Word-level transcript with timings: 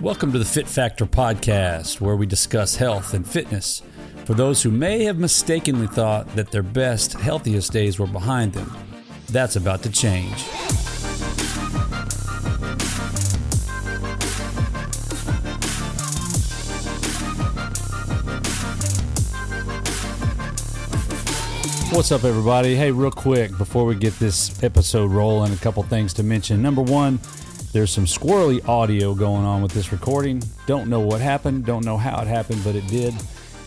Welcome 0.00 0.32
to 0.32 0.38
the 0.38 0.44
Fit 0.44 0.68
Factor 0.68 1.06
podcast, 1.06 2.00
where 2.00 2.16
we 2.16 2.26
discuss 2.26 2.76
health 2.76 3.14
and 3.14 3.26
fitness 3.26 3.82
for 4.24 4.34
those 4.34 4.62
who 4.62 4.70
may 4.70 5.04
have 5.04 5.18
mistakenly 5.18 5.86
thought 5.86 6.34
that 6.36 6.50
their 6.50 6.62
best, 6.62 7.14
healthiest 7.14 7.72
days 7.72 7.98
were 7.98 8.06
behind 8.06 8.52
them. 8.52 8.76
That's 9.30 9.56
about 9.56 9.82
to 9.84 9.90
change. 9.90 10.44
What's 21.96 22.12
up, 22.12 22.24
everybody? 22.24 22.76
Hey, 22.76 22.90
real 22.90 23.10
quick, 23.10 23.56
before 23.56 23.86
we 23.86 23.94
get 23.94 24.18
this 24.18 24.62
episode 24.62 25.10
rolling, 25.10 25.52
a 25.54 25.56
couple 25.56 25.82
things 25.84 26.12
to 26.14 26.22
mention. 26.22 26.60
Number 26.60 26.82
one, 26.82 27.18
there's 27.76 27.90
some 27.90 28.06
squirrely 28.06 28.66
audio 28.66 29.14
going 29.14 29.44
on 29.44 29.60
with 29.60 29.72
this 29.72 29.92
recording. 29.92 30.42
Don't 30.66 30.88
know 30.88 31.00
what 31.00 31.20
happened, 31.20 31.66
don't 31.66 31.84
know 31.84 31.98
how 31.98 32.18
it 32.22 32.26
happened, 32.26 32.64
but 32.64 32.74
it 32.74 32.86
did. 32.86 33.12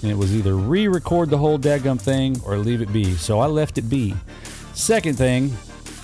And 0.01 0.09
it 0.09 0.17
was 0.17 0.35
either 0.35 0.55
re 0.55 0.87
record 0.87 1.29
the 1.29 1.37
whole 1.37 1.59
daggum 1.59 2.01
thing 2.01 2.41
or 2.43 2.57
leave 2.57 2.81
it 2.81 2.91
be. 2.91 3.13
So 3.13 3.39
I 3.39 3.45
left 3.45 3.77
it 3.77 3.87
be. 3.87 4.15
Second 4.73 5.15
thing, 5.15 5.53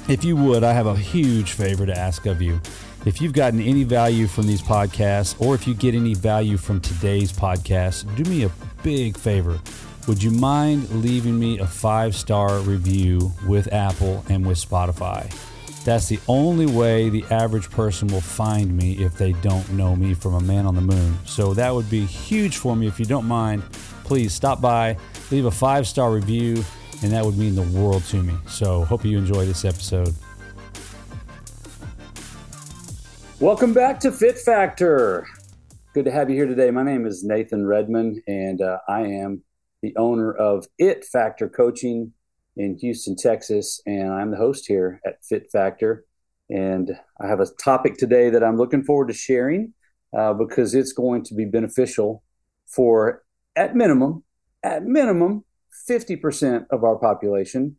if 0.07 0.23
you 0.23 0.35
would, 0.35 0.63
I 0.63 0.71
have 0.73 0.85
a 0.85 0.95
huge 0.95 1.53
favor 1.53 1.87
to 1.87 1.97
ask 1.97 2.27
of 2.27 2.43
you. 2.43 2.61
If 3.07 3.21
you've 3.21 3.33
gotten 3.33 3.59
any 3.59 3.83
value 3.83 4.27
from 4.27 4.45
these 4.45 4.61
podcasts, 4.61 5.39
or 5.41 5.55
if 5.55 5.67
you 5.67 5.73
get 5.73 5.95
any 5.95 6.13
value 6.13 6.57
from 6.57 6.81
today's 6.81 7.33
podcast, 7.33 8.13
do 8.15 8.29
me 8.29 8.43
a 8.43 8.51
big 8.83 9.17
favor 9.17 9.59
would 10.07 10.21
you 10.21 10.29
mind 10.29 10.87
leaving 11.01 11.39
me 11.39 11.57
a 11.57 11.65
five 11.65 12.15
star 12.15 12.59
review 12.59 13.31
with 13.47 13.73
Apple 13.73 14.23
and 14.29 14.45
with 14.45 14.59
Spotify? 14.59 15.33
That's 15.85 16.07
the 16.07 16.19
only 16.27 16.65
way 16.65 17.09
the 17.09 17.23
average 17.29 17.69
person 17.69 18.07
will 18.07 18.19
find 18.19 18.75
me 18.75 18.93
if 18.93 19.19
they 19.19 19.33
don't 19.33 19.71
know 19.73 19.95
me 19.95 20.15
from 20.15 20.33
a 20.33 20.41
man 20.41 20.65
on 20.65 20.73
the 20.73 20.81
moon. 20.81 21.15
So 21.25 21.53
that 21.53 21.71
would 21.71 21.91
be 21.91 22.03
huge 22.03 22.57
for 22.57 22.75
me. 22.75 22.87
If 22.87 22.99
you 22.99 23.05
don't 23.05 23.27
mind, 23.27 23.61
please 24.03 24.33
stop 24.33 24.59
by, 24.59 24.97
leave 25.29 25.45
a 25.45 25.51
five 25.51 25.87
star 25.87 26.11
review, 26.11 26.65
and 27.03 27.11
that 27.11 27.23
would 27.23 27.37
mean 27.37 27.53
the 27.53 27.61
world 27.79 28.03
to 28.05 28.23
me. 28.23 28.33
So 28.47 28.83
hope 28.85 29.05
you 29.05 29.15
enjoy 29.15 29.45
this 29.45 29.63
episode. 29.63 30.15
Welcome 33.39 33.73
back 33.75 33.99
to 33.99 34.11
Fit 34.11 34.39
Factor. 34.39 35.27
Good 35.93 36.05
to 36.05 36.11
have 36.11 36.31
you 36.31 36.35
here 36.35 36.47
today. 36.47 36.71
My 36.71 36.81
name 36.81 37.05
is 37.05 37.23
Nathan 37.23 37.63
Redmon, 37.63 38.23
and 38.27 38.59
uh, 38.59 38.79
I 38.89 39.01
am 39.01 39.43
the 39.83 39.95
owner 39.97 40.33
of 40.33 40.65
It 40.79 41.05
Factor 41.05 41.47
Coaching 41.47 42.13
in 42.57 42.77
Houston, 42.79 43.15
Texas, 43.15 43.81
and 43.85 44.11
I'm 44.11 44.31
the 44.31 44.37
host 44.37 44.65
here 44.67 45.01
at 45.05 45.23
Fit 45.23 45.51
Factor. 45.51 46.05
And 46.49 46.97
I 47.19 47.27
have 47.27 47.39
a 47.39 47.47
topic 47.59 47.97
today 47.97 48.29
that 48.29 48.43
I'm 48.43 48.57
looking 48.57 48.83
forward 48.83 49.07
to 49.07 49.13
sharing 49.13 49.73
uh, 50.17 50.33
because 50.33 50.75
it's 50.75 50.93
going 50.93 51.23
to 51.23 51.33
be 51.33 51.45
beneficial 51.45 52.23
for, 52.67 53.23
at 53.55 53.75
minimum, 53.75 54.23
at 54.63 54.83
minimum, 54.83 55.43
50% 55.89 56.65
of 56.69 56.83
our 56.83 56.97
population. 56.97 57.77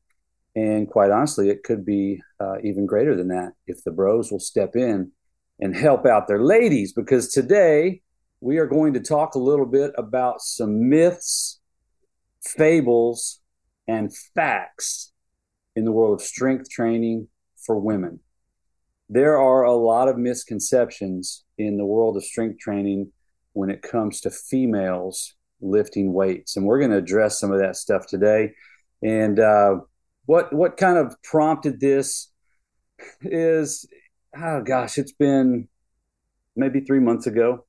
And 0.55 0.89
quite 0.89 1.11
honestly, 1.11 1.51
it 1.51 1.63
could 1.63 1.85
be 1.85 2.21
uh, 2.41 2.57
even 2.63 2.87
greater 2.87 3.15
than 3.15 3.29
that 3.29 3.53
if 3.67 3.85
the 3.85 3.91
bros 3.91 4.33
will 4.33 4.41
step 4.41 4.75
in 4.75 5.13
and 5.61 5.77
help 5.77 6.07
out 6.07 6.29
their 6.29 6.43
ladies. 6.43 6.93
Because 6.93 7.29
today 7.29 8.03
we 8.41 8.59
are 8.59 8.67
going 8.67 8.95
to 8.95 9.01
talk 9.01 9.35
a 9.35 9.41
little 9.41 9.67
bit 9.67 9.93
about 9.97 10.41
some 10.41 10.89
myths 10.89 11.61
fables, 12.47 13.41
and 13.89 14.15
facts 14.35 15.13
in 15.75 15.85
the 15.85 15.93
world 15.93 16.21
of 16.21 16.27
strength 16.27 16.71
training 16.71 17.29
for 17.57 17.79
women. 17.79 18.21
There 19.09 19.39
are 19.39 19.63
a 19.63 19.75
lot 19.75 20.09
of 20.09 20.19
misconceptions 20.19 21.45
in 21.59 21.77
the 21.77 21.85
world 21.85 22.17
of 22.17 22.25
strength 22.25 22.59
training 22.59 23.13
when 23.53 23.71
it 23.71 23.83
comes 23.83 24.21
to 24.21 24.31
females 24.31 25.35
lifting 25.61 26.13
weights, 26.13 26.57
and 26.57 26.67
we're 26.67 26.79
going 26.79 26.91
to 26.91 26.97
address 26.97 27.39
some 27.39 27.53
of 27.53 27.61
that 27.61 27.77
stuff 27.77 28.07
today. 28.07 28.53
And 29.03 29.39
uh, 29.39 29.77
what 30.27 30.53
what 30.53 30.77
kind 30.77 30.99
of 30.99 31.21
prompted 31.23 31.81
this 31.81 32.31
is, 33.23 33.89
oh 34.37 34.63
gosh, 34.63 34.99
it's 34.99 35.13
been 35.13 35.69
maybe 36.57 36.81
three 36.81 37.01
months 37.01 37.27
ago. 37.27 37.65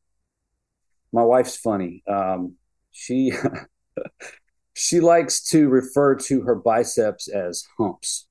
My 1.13 1.23
wife's 1.23 1.57
funny. 1.57 2.03
Um, 2.07 2.55
she 2.91 3.31
she 4.77 4.99
likes 4.99 5.41
to 5.41 5.67
refer 5.69 6.13
to 6.13 6.41
her 6.41 6.53
biceps 6.53 7.27
as 7.27 7.65
humps. 7.79 8.27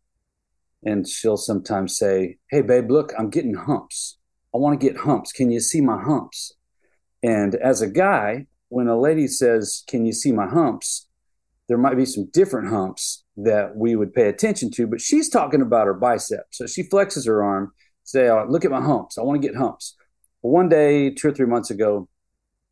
And 0.85 1.07
she'll 1.07 1.37
sometimes 1.37 1.99
say, 1.99 2.39
Hey, 2.51 2.63
babe, 2.63 2.89
look, 2.89 3.13
I'm 3.19 3.31
getting 3.31 3.55
humps. 3.55 4.19
I 4.55 4.59
want 4.59 4.81
to 4.81 4.87
get 4.87 4.99
humps. 4.99 5.33
Can 5.33 5.51
you 5.51 5.59
see 5.59 5.81
my 5.81 6.01
humps? 6.01 6.55
And 7.21 7.57
as 7.57 7.83
a 7.83 7.91
guy, 7.91 8.47
when 8.69 8.87
a 8.87 8.97
lady 8.97 9.27
says, 9.27 9.83
Can 9.89 10.07
you 10.07 10.13
see 10.13 10.31
my 10.31 10.47
humps? 10.47 11.09
There 11.67 11.79
might 11.79 11.97
be 11.97 12.07
some 12.07 12.31
different 12.33 12.69
humps 12.69 13.25
that 13.39 13.75
we 13.75 13.97
would 13.97 14.15
pay 14.15 14.29
attention 14.29 14.71
to, 14.73 14.87
but 14.87 15.01
she's 15.01 15.29
talking 15.29 15.63
about 15.63 15.89
her 15.89 15.95
biceps. 15.95 16.59
So 16.59 16.69
she 16.69 16.85
flexes 16.85 17.27
her 17.27 17.43
arm, 17.43 17.73
say, 18.05 18.29
oh, 18.29 18.47
Look 18.49 18.65
at 18.65 18.71
my 18.71 18.81
humps. 18.81 19.19
I 19.19 19.23
want 19.23 19.43
to 19.43 19.49
get 19.49 19.57
humps. 19.57 19.97
Well, 20.43 20.53
one 20.53 20.69
day, 20.69 21.11
two 21.11 21.27
or 21.27 21.33
three 21.33 21.47
months 21.47 21.73
ago, 21.73 22.09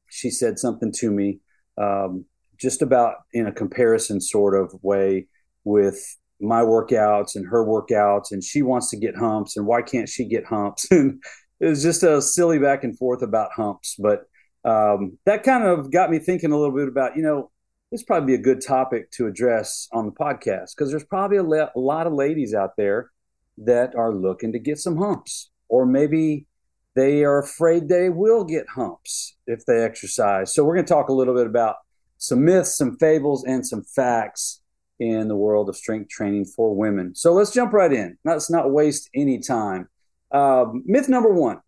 she 0.09 0.31
said 0.31 0.61
something 0.61 0.93
to 0.99 1.11
me 1.11 1.41
um, 1.77 2.27
just 2.59 2.83
about 2.83 3.17
in 3.33 3.47
a 3.47 3.53
comparison 3.53 4.21
sort 4.21 4.55
of 4.55 4.73
way 4.83 5.27
with 5.65 5.99
my 6.41 6.61
workouts 6.61 7.37
and 7.37 7.47
her 7.47 7.65
workouts 7.65 8.31
and 8.31 8.43
she 8.43 8.63
wants 8.63 8.91
to 8.91 8.97
get 8.97 9.17
humps 9.17 9.57
and 9.57 9.67
why 9.67 9.83
can't 9.83 10.09
she 10.09 10.25
get 10.25 10.45
humps? 10.45 10.87
And 10.91 11.23
it 11.61 11.67
was 11.69 11.83
just 11.83 12.03
a 12.03 12.21
silly 12.21 12.59
back 12.59 12.85
and 12.85 12.99
forth 12.99 13.23
about 13.23 13.53
humps 13.53 13.97
but 13.99 14.25
um, 14.65 15.19
that 15.25 15.45
kind 15.45 15.65
of 15.65 15.91
got 15.91 16.11
me 16.11 16.19
thinking 16.19 16.53
a 16.53 16.57
little 16.57 16.75
bit 16.75 16.89
about 16.89 17.17
you 17.17 17.23
know 17.23 17.51
this 17.91 18.03
probably 18.03 18.27
be 18.27 18.41
a 18.41 18.43
good 18.43 18.61
topic 18.61 19.11
to 19.13 19.27
address 19.27 19.89
on 19.93 20.07
the 20.07 20.13
podcast 20.13 20.71
because 20.77 20.91
there's 20.91 21.05
probably 21.05 21.37
a, 21.37 21.43
le- 21.45 21.71
a 21.75 21.79
lot 21.79 22.09
of 22.09 22.13
ladies 22.13 22.53
out 22.53 22.77
there 22.77 23.11
that 23.57 23.95
are 23.95 24.13
looking 24.13 24.53
to 24.53 24.59
get 24.59 24.79
some 24.79 24.97
humps 24.97 25.51
or 25.69 25.87
maybe 25.87 26.47
they 26.95 27.25
are 27.25 27.39
afraid 27.39 27.89
they 27.89 28.09
will 28.09 28.45
get 28.45 28.67
humps 28.75 29.37
if 29.47 29.65
they 29.67 29.83
exercise. 29.83 30.55
So 30.55 30.65
we're 30.65 30.75
going 30.75 30.87
to 30.87 30.93
talk 30.93 31.09
a 31.09 31.13
little 31.13 31.35
bit 31.35 31.47
about 31.47 31.77
some 32.19 32.45
myths, 32.45 32.77
some 32.77 32.97
fables, 32.97 33.45
and 33.45 33.67
some 33.67 33.83
facts 33.83 34.61
in 34.99 35.29
the 35.29 35.37
world 35.37 35.69
of 35.69 35.77
strength 35.77 36.09
training 36.09 36.45
for 36.45 36.75
women. 36.75 37.15
So 37.15 37.33
let's 37.33 37.53
jump 37.53 37.73
right 37.73 37.93
in. 37.93 38.17
Let's 38.25 38.51
not 38.51 38.71
waste 38.71 39.11
any 39.15 39.41
time. 39.41 39.89
Uh, 40.31 40.67
myth 40.85 41.09
number 41.09 41.33
one. 41.33 41.61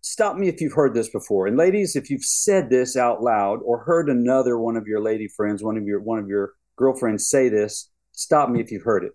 Stop 0.00 0.36
me 0.36 0.48
if 0.48 0.60
you've 0.60 0.74
heard 0.74 0.94
this 0.94 1.08
before. 1.08 1.46
And 1.46 1.56
ladies, 1.56 1.96
if 1.96 2.08
you've 2.08 2.24
said 2.24 2.70
this 2.70 2.96
out 2.96 3.22
loud 3.22 3.60
or 3.64 3.80
heard 3.80 4.08
another 4.08 4.58
one 4.58 4.76
of 4.76 4.86
your 4.86 5.00
lady 5.00 5.28
friends, 5.28 5.62
one 5.62 5.76
of 5.76 5.84
your 5.84 6.00
one 6.00 6.18
of 6.18 6.28
your 6.28 6.54
girlfriends 6.76 7.28
say 7.28 7.48
this, 7.48 7.90
stop 8.12 8.48
me 8.48 8.60
if 8.60 8.70
you've 8.70 8.84
heard 8.84 9.04
it. 9.04 9.12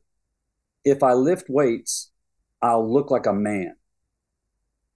If 0.83 1.01
I 1.01 1.13
lift 1.13 1.49
weights, 1.49 2.11
I'll 2.61 2.91
look 2.91 3.09
like 3.09 3.25
a 3.25 3.33
man. 3.33 3.75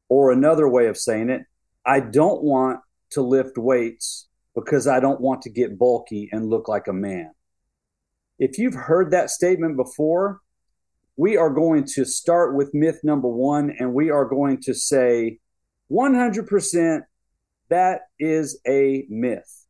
Or 0.09 0.31
another 0.31 0.67
way 0.67 0.87
of 0.87 0.97
saying 0.97 1.29
it, 1.29 1.43
I 1.85 1.99
don't 2.01 2.43
want 2.43 2.81
to 3.11 3.21
lift 3.21 3.57
weights 3.57 4.26
because 4.57 4.87
I 4.87 4.99
don't 4.99 5.21
want 5.21 5.43
to 5.43 5.51
get 5.51 5.77
bulky 5.77 6.29
and 6.31 6.49
look 6.49 6.67
like 6.67 6.87
a 6.87 6.93
man. 6.93 7.29
If 8.39 8.57
you've 8.57 8.73
heard 8.73 9.11
that 9.11 9.29
statement 9.29 9.77
before, 9.77 10.39
we 11.15 11.37
are 11.37 11.51
going 11.51 11.85
to 11.93 12.03
start 12.05 12.55
with 12.55 12.73
myth 12.73 13.01
number 13.03 13.27
one 13.27 13.71
and 13.77 13.93
we 13.93 14.09
are 14.09 14.25
going 14.25 14.59
to 14.63 14.73
say 14.73 15.37
100% 15.91 17.01
that 17.69 18.01
is 18.19 18.59
a 18.67 19.05
myth. 19.09 19.65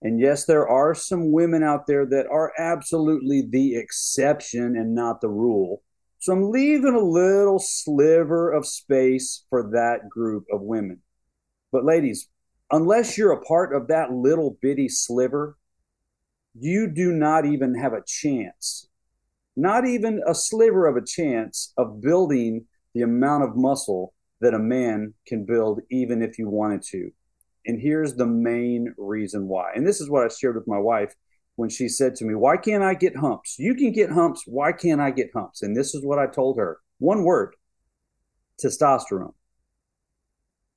And 0.01 0.21
yes, 0.21 0.45
there 0.45 0.69
are 0.69 0.95
some 0.95 1.33
women 1.33 1.63
out 1.63 1.85
there 1.85 2.05
that 2.05 2.27
are 2.27 2.53
absolutely 2.57 3.41
the 3.41 3.75
exception 3.75 4.77
and 4.77 4.95
not 4.95 5.19
the 5.19 5.27
rule. 5.27 5.81
So 6.27 6.33
I'm 6.33 6.51
leaving 6.51 6.93
a 6.93 6.99
little 6.99 7.57
sliver 7.57 8.51
of 8.51 8.67
space 8.67 9.45
for 9.49 9.71
that 9.71 10.09
group 10.09 10.43
of 10.51 10.59
women. 10.59 10.99
But 11.71 11.85
ladies, 11.85 12.27
unless 12.69 13.17
you're 13.17 13.31
a 13.31 13.39
part 13.45 13.73
of 13.73 13.87
that 13.87 14.11
little 14.11 14.57
bitty 14.61 14.89
sliver, 14.89 15.57
you 16.53 16.91
do 16.91 17.13
not 17.13 17.45
even 17.45 17.75
have 17.75 17.93
a 17.93 18.03
chance 18.05 18.89
not 19.57 19.87
even 19.87 20.21
a 20.27 20.35
sliver 20.35 20.85
of 20.85 20.97
a 20.97 21.05
chance 21.05 21.73
of 21.77 21.99
building 21.99 22.65
the 22.93 23.01
amount 23.01 23.43
of 23.43 23.55
muscle 23.55 24.13
that 24.41 24.53
a 24.53 24.59
man 24.59 25.13
can 25.25 25.45
build, 25.45 25.79
even 25.89 26.21
if 26.21 26.37
you 26.37 26.47
wanted 26.47 26.83
to. 26.83 27.09
And 27.65 27.81
here's 27.81 28.13
the 28.13 28.27
main 28.27 28.93
reason 28.97 29.47
why. 29.47 29.71
And 29.73 29.85
this 29.85 29.99
is 29.99 30.09
what 30.09 30.23
I 30.23 30.27
shared 30.27 30.55
with 30.55 30.67
my 30.67 30.77
wife 30.77 31.15
when 31.57 31.69
she 31.69 31.89
said 31.89 32.15
to 32.15 32.23
me, 32.23 32.35
Why 32.35 32.55
can't 32.55 32.83
I 32.83 32.93
get 32.93 33.17
humps? 33.17 33.57
You 33.59 33.75
can 33.75 33.91
get 33.91 34.11
humps. 34.11 34.43
Why 34.45 34.71
can't 34.71 35.01
I 35.01 35.11
get 35.11 35.31
humps? 35.35 35.61
And 35.61 35.75
this 35.75 35.93
is 35.93 36.05
what 36.05 36.19
I 36.19 36.27
told 36.27 36.57
her 36.57 36.77
one 36.99 37.23
word 37.23 37.55
testosterone. 38.63 39.33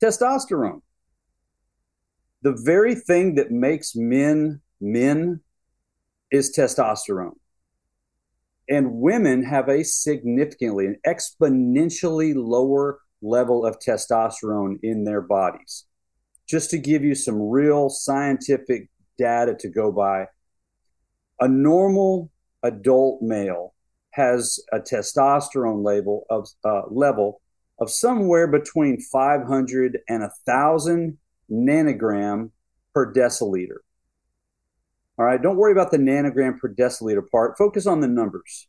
Testosterone. 0.03 0.81
The 2.43 2.59
very 2.65 2.94
thing 2.94 3.37
that 3.37 3.50
makes 3.50 3.94
men 3.94 4.62
men 4.81 5.41
is 6.31 6.55
testosterone. 6.56 7.37
And 8.69 8.94
women 8.94 9.43
have 9.44 9.69
a 9.69 9.85
significantly, 9.85 10.87
an 10.87 10.97
exponentially 11.06 12.32
lower 12.35 13.00
level 13.21 13.67
of 13.67 13.79
testosterone 13.81 14.79
in 14.82 15.05
their 15.05 15.21
bodies. 15.21 15.85
Just 16.49 16.71
to 16.71 16.79
give 16.79 17.05
you 17.05 17.15
some 17.15 17.50
real 17.50 17.91
scientific 17.91 18.88
data 19.19 19.55
to 19.59 19.69
go 19.69 19.93
by, 19.93 20.27
a 21.41 21.49
normal 21.49 22.31
adult 22.63 23.23
male 23.23 23.75
has 24.11 24.61
a 24.73 24.79
testosterone 24.79 25.85
level 25.85 26.27
of 26.31 26.49
uh, 26.65 26.83
level 26.91 27.41
of 27.79 27.91
somewhere 27.91 28.47
between 28.47 29.01
500 29.01 29.99
and 30.09 30.21
1000 30.21 31.17
nanogram 31.51 32.51
per 32.93 33.13
deciliter. 33.13 33.79
All 35.19 35.25
right, 35.25 35.41
don't 35.41 35.57
worry 35.57 35.73
about 35.73 35.91
the 35.91 35.99
nanogram 35.99 36.59
per 36.59 36.73
deciliter 36.73 37.23
part. 37.31 37.57
Focus 37.57 37.87
on 37.87 38.01
the 38.01 38.09
numbers 38.09 38.69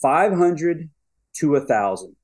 500 0.00 0.90
to 1.34 1.52
1,000. 1.52 2.16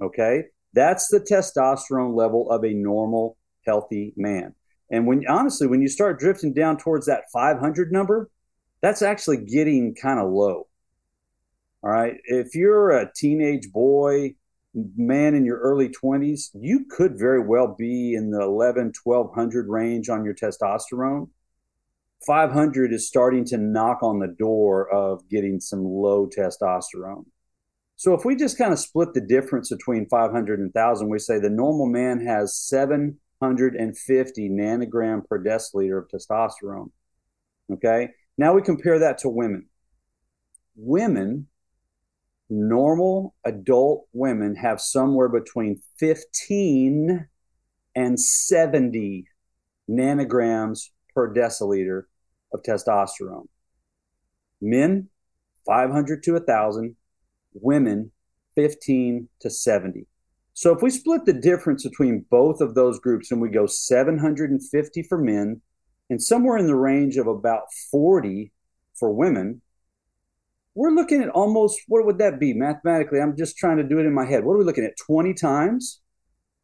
Okay, 0.00 0.44
that's 0.72 1.08
the 1.08 1.20
testosterone 1.20 2.16
level 2.16 2.50
of 2.50 2.64
a 2.64 2.72
normal, 2.72 3.36
healthy 3.66 4.12
man. 4.16 4.54
And 4.90 5.06
when 5.06 5.24
honestly, 5.28 5.66
when 5.66 5.82
you 5.82 5.88
start 5.88 6.18
drifting 6.18 6.52
down 6.52 6.78
towards 6.78 7.06
that 7.06 7.24
500 7.32 7.92
number, 7.92 8.30
that's 8.84 9.00
actually 9.00 9.38
getting 9.38 9.94
kind 9.94 10.20
of 10.20 10.30
low. 10.30 10.66
All 11.82 11.90
right. 11.90 12.16
If 12.24 12.54
you're 12.54 12.90
a 12.90 13.10
teenage 13.16 13.72
boy, 13.72 14.34
man 14.74 15.34
in 15.34 15.46
your 15.46 15.58
early 15.58 15.88
20s, 15.88 16.50
you 16.52 16.84
could 16.90 17.18
very 17.18 17.40
well 17.40 17.74
be 17.78 18.12
in 18.12 18.30
the 18.30 18.42
11, 18.42 18.92
1200 19.02 19.68
range 19.70 20.10
on 20.10 20.22
your 20.22 20.34
testosterone. 20.34 21.30
500 22.26 22.92
is 22.92 23.08
starting 23.08 23.46
to 23.46 23.56
knock 23.56 24.02
on 24.02 24.18
the 24.18 24.34
door 24.38 24.90
of 24.90 25.26
getting 25.30 25.60
some 25.60 25.82
low 25.82 26.28
testosterone. 26.28 27.24
So 27.96 28.12
if 28.12 28.26
we 28.26 28.36
just 28.36 28.58
kind 28.58 28.74
of 28.74 28.78
split 28.78 29.14
the 29.14 29.22
difference 29.22 29.70
between 29.70 30.06
500 30.10 30.58
and 30.58 30.70
1000, 30.74 31.08
we 31.08 31.18
say 31.18 31.38
the 31.38 31.48
normal 31.48 31.86
man 31.86 32.20
has 32.26 32.54
750 32.54 34.50
nanogram 34.50 35.26
per 35.26 35.42
deciliter 35.42 36.02
of 36.02 36.08
testosterone. 36.10 36.90
Okay. 37.72 38.10
Now 38.36 38.54
we 38.54 38.62
compare 38.62 38.98
that 38.98 39.18
to 39.18 39.28
women. 39.28 39.66
Women, 40.76 41.46
normal 42.50 43.34
adult 43.44 44.06
women, 44.12 44.56
have 44.56 44.80
somewhere 44.80 45.28
between 45.28 45.80
15 45.98 47.28
and 47.94 48.20
70 48.20 49.26
nanograms 49.88 50.88
per 51.14 51.32
deciliter 51.32 52.04
of 52.52 52.62
testosterone. 52.62 53.46
Men, 54.60 55.08
500 55.66 56.22
to 56.24 56.32
1,000. 56.32 56.96
Women, 57.54 58.10
15 58.56 59.28
to 59.40 59.50
70. 59.50 60.06
So 60.54 60.74
if 60.74 60.82
we 60.82 60.90
split 60.90 61.24
the 61.24 61.32
difference 61.32 61.84
between 61.84 62.26
both 62.30 62.60
of 62.60 62.74
those 62.74 62.98
groups 62.98 63.30
and 63.30 63.40
we 63.40 63.48
go 63.48 63.66
750 63.66 65.02
for 65.04 65.18
men 65.18 65.60
and 66.14 66.22
somewhere 66.22 66.56
in 66.56 66.68
the 66.68 66.76
range 66.76 67.16
of 67.16 67.26
about 67.26 67.64
40 67.90 68.52
for 68.94 69.12
women, 69.12 69.60
we're 70.76 70.92
looking 70.92 71.20
at 71.20 71.28
almost 71.30 71.80
what 71.88 72.06
would 72.06 72.18
that 72.18 72.38
be 72.38 72.54
mathematically? 72.54 73.20
I'm 73.20 73.36
just 73.36 73.56
trying 73.56 73.78
to 73.78 73.82
do 73.82 73.98
it 73.98 74.06
in 74.06 74.14
my 74.14 74.24
head. 74.24 74.44
What 74.44 74.52
are 74.52 74.58
we 74.58 74.64
looking 74.64 74.84
at? 74.84 74.96
20 74.96 75.34
times, 75.34 76.02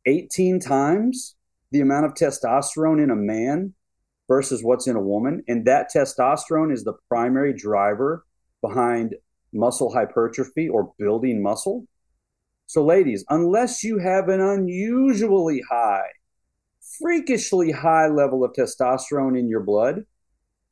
18 0.07 0.61
times 0.61 1.35
the 1.73 1.81
amount 1.81 2.07
of 2.07 2.15
testosterone 2.15 3.03
in 3.03 3.11
a 3.11 3.17
man 3.17 3.75
versus 4.29 4.63
what's 4.63 4.87
in 4.87 4.95
a 4.95 5.03
woman. 5.03 5.43
And 5.49 5.67
that 5.67 5.89
testosterone 5.93 6.73
is 6.73 6.85
the 6.85 6.95
primary 7.09 7.53
driver 7.53 8.25
behind 8.61 9.17
muscle 9.53 9.93
hypertrophy 9.93 10.69
or 10.69 10.93
building 10.97 11.43
muscle. 11.43 11.89
So, 12.67 12.85
ladies, 12.85 13.25
unless 13.29 13.83
you 13.83 13.99
have 13.99 14.29
an 14.29 14.41
unusually 14.41 15.61
high 15.69 16.07
freakishly 17.01 17.71
high 17.73 18.09
level 18.09 18.45
of 18.45 18.53
testosterone 18.53 19.39
in 19.39 19.49
your 19.49 19.61
blood, 19.61 20.05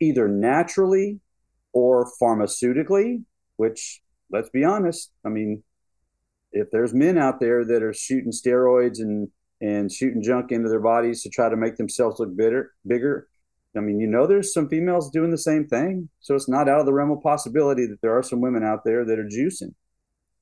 either 0.01 0.29
naturally 0.29 1.21
or 1.73 2.11
pharmaceutically, 2.21 3.25
which 3.57 4.01
let's 4.31 4.51
be 4.51 4.65
honest, 4.65 5.13
I 5.25 5.29
mean, 5.29 5.63
if 6.53 6.71
there's 6.71 6.95
men 6.95 7.19
out 7.19 7.41
there 7.41 7.65
that 7.65 7.83
are 7.83 7.93
shooting 7.93 8.33
steroids 8.33 9.01
and 9.01 9.29
and 9.61 9.91
shooting 9.91 10.23
junk 10.23 10.53
into 10.53 10.69
their 10.69 10.81
bodies 10.81 11.23
to 11.23 11.29
try 11.29 11.49
to 11.49 11.57
make 11.57 11.77
themselves 11.77 12.21
look 12.21 12.37
bitter, 12.37 12.75
bigger. 12.87 13.29
I 13.77 13.81
mean, 13.81 14.01
you 14.01 14.07
know, 14.07 14.27
there's 14.27 14.53
some 14.55 14.69
females 14.69 15.11
doing 15.11 15.31
the 15.31 15.39
same 15.39 15.67
thing. 15.67 16.09
So 16.21 16.35
it's 16.35 16.49
not 16.49 16.69
out 16.69 16.81
of 16.81 16.87
the 16.87 16.93
realm 16.93 17.11
of 17.11 17.23
possibility 17.23 17.87
that 17.87 18.01
there 18.01 18.17
are 18.17 18.23
some 18.23 18.41
women 18.41 18.65
out 18.65 18.85
there 18.85 19.05
that 19.05 19.19
are 19.19 19.25
juicing. 19.25 19.75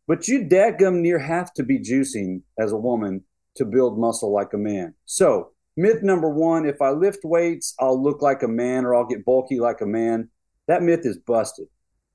But 0.06 0.28
you 0.28 0.44
dadgum 0.44 1.00
near 1.00 1.18
have 1.18 1.52
to 1.54 1.62
be 1.62 1.80
juicing 1.80 2.42
as 2.58 2.72
a 2.72 2.76
woman 2.76 3.24
to 3.56 3.64
build 3.64 3.98
muscle 3.98 4.32
like 4.32 4.52
a 4.52 4.58
man. 4.58 4.94
So 5.06 5.52
Myth 5.76 6.02
number 6.02 6.28
one 6.28 6.66
if 6.66 6.80
I 6.80 6.90
lift 6.90 7.24
weights, 7.24 7.74
I'll 7.78 8.02
look 8.02 8.22
like 8.22 8.42
a 8.42 8.48
man 8.48 8.84
or 8.84 8.94
I'll 8.94 9.06
get 9.06 9.24
bulky 9.24 9.60
like 9.60 9.80
a 9.80 9.86
man. 9.86 10.30
That 10.68 10.82
myth 10.82 11.00
is 11.04 11.18
busted. 11.18 11.66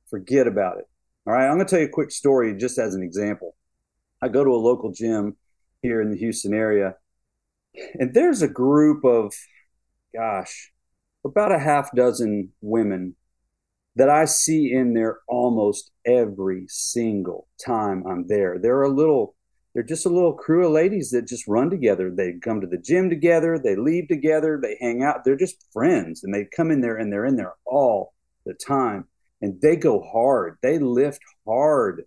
Forget 0.09 0.47
about 0.47 0.77
it. 0.79 0.85
All 1.27 1.33
right. 1.33 1.47
I'm 1.47 1.55
going 1.55 1.65
to 1.67 1.69
tell 1.69 1.79
you 1.79 1.85
a 1.85 1.89
quick 1.89 2.11
story 2.11 2.55
just 2.57 2.77
as 2.79 2.95
an 2.95 3.03
example. 3.03 3.55
I 4.21 4.27
go 4.27 4.43
to 4.43 4.51
a 4.51 4.55
local 4.55 4.91
gym 4.91 5.37
here 5.81 6.01
in 6.01 6.11
the 6.11 6.17
Houston 6.17 6.53
area, 6.53 6.95
and 7.99 8.13
there's 8.13 8.41
a 8.41 8.47
group 8.47 9.03
of, 9.03 9.33
gosh, 10.13 10.71
about 11.25 11.51
a 11.51 11.59
half 11.59 11.91
dozen 11.95 12.51
women 12.61 13.15
that 13.95 14.09
I 14.09 14.25
see 14.25 14.71
in 14.71 14.93
there 14.93 15.19
almost 15.27 15.91
every 16.05 16.65
single 16.67 17.47
time 17.63 18.05
I'm 18.07 18.27
there. 18.27 18.57
They're 18.59 18.83
a 18.83 18.89
little 18.89 19.35
they're 19.73 19.83
just 19.83 20.05
a 20.05 20.09
little 20.09 20.33
crew 20.33 20.65
of 20.65 20.73
ladies 20.73 21.11
that 21.11 21.27
just 21.27 21.47
run 21.47 21.69
together. 21.69 22.11
They 22.11 22.33
come 22.41 22.59
to 22.61 22.67
the 22.67 22.77
gym 22.77 23.09
together, 23.09 23.57
they 23.57 23.75
leave 23.75 24.07
together, 24.07 24.59
they 24.61 24.77
hang 24.81 25.03
out. 25.03 25.23
They're 25.23 25.37
just 25.37 25.65
friends 25.71 26.23
and 26.23 26.33
they 26.33 26.47
come 26.55 26.71
in 26.71 26.81
there 26.81 26.97
and 26.97 27.11
they're 27.11 27.25
in 27.25 27.37
there 27.37 27.53
all 27.65 28.13
the 28.45 28.53
time 28.53 29.05
and 29.41 29.61
they 29.61 29.75
go 29.77 30.01
hard. 30.01 30.57
They 30.61 30.77
lift 30.77 31.21
hard. 31.47 32.03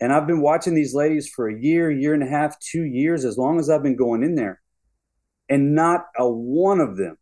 And 0.00 0.12
I've 0.12 0.26
been 0.26 0.42
watching 0.42 0.74
these 0.74 0.94
ladies 0.94 1.28
for 1.28 1.48
a 1.48 1.58
year, 1.58 1.90
year 1.90 2.14
and 2.14 2.22
a 2.22 2.28
half, 2.28 2.58
two 2.60 2.84
years, 2.84 3.24
as 3.24 3.38
long 3.38 3.58
as 3.58 3.70
I've 3.70 3.82
been 3.82 3.96
going 3.96 4.22
in 4.22 4.34
there. 4.34 4.60
And 5.48 5.74
not 5.74 6.06
a 6.18 6.28
one 6.28 6.80
of 6.80 6.96
them, 6.96 7.16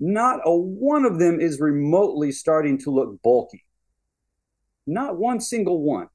not 0.00 0.40
a 0.44 0.56
one 0.56 1.04
of 1.04 1.18
them 1.18 1.40
is 1.40 1.60
remotely 1.60 2.32
starting 2.32 2.78
to 2.78 2.90
look 2.90 3.20
bulky. 3.22 3.64
Not 4.86 5.18
one 5.18 5.40
single 5.40 5.82
one. 5.82 6.08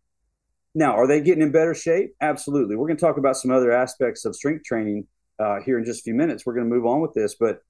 Now, 0.76 0.96
are 0.96 1.08
they 1.08 1.22
getting 1.22 1.42
in 1.42 1.52
better 1.52 1.74
shape? 1.74 2.14
Absolutely. 2.22 2.76
We're 2.76 2.88
going 2.88 2.98
to 2.98 3.06
talk 3.06 3.18
about 3.18 3.38
some 3.38 3.52
other 3.52 3.72
aspects 3.72 4.26
of 4.26 4.36
strength 4.36 4.64
training 4.66 5.08
uh, 5.40 5.60
here 5.66 5.80
in 5.80 5.86
just 5.86 6.02
a 6.02 6.04
few 6.04 6.14
minutes. 6.14 6.46
We're 6.46 6.54
going 6.54 6.70
to 6.70 6.76
move 6.76 6.86
on 6.86 7.02
with 7.02 7.14
this, 7.14 7.36
but 7.40 7.62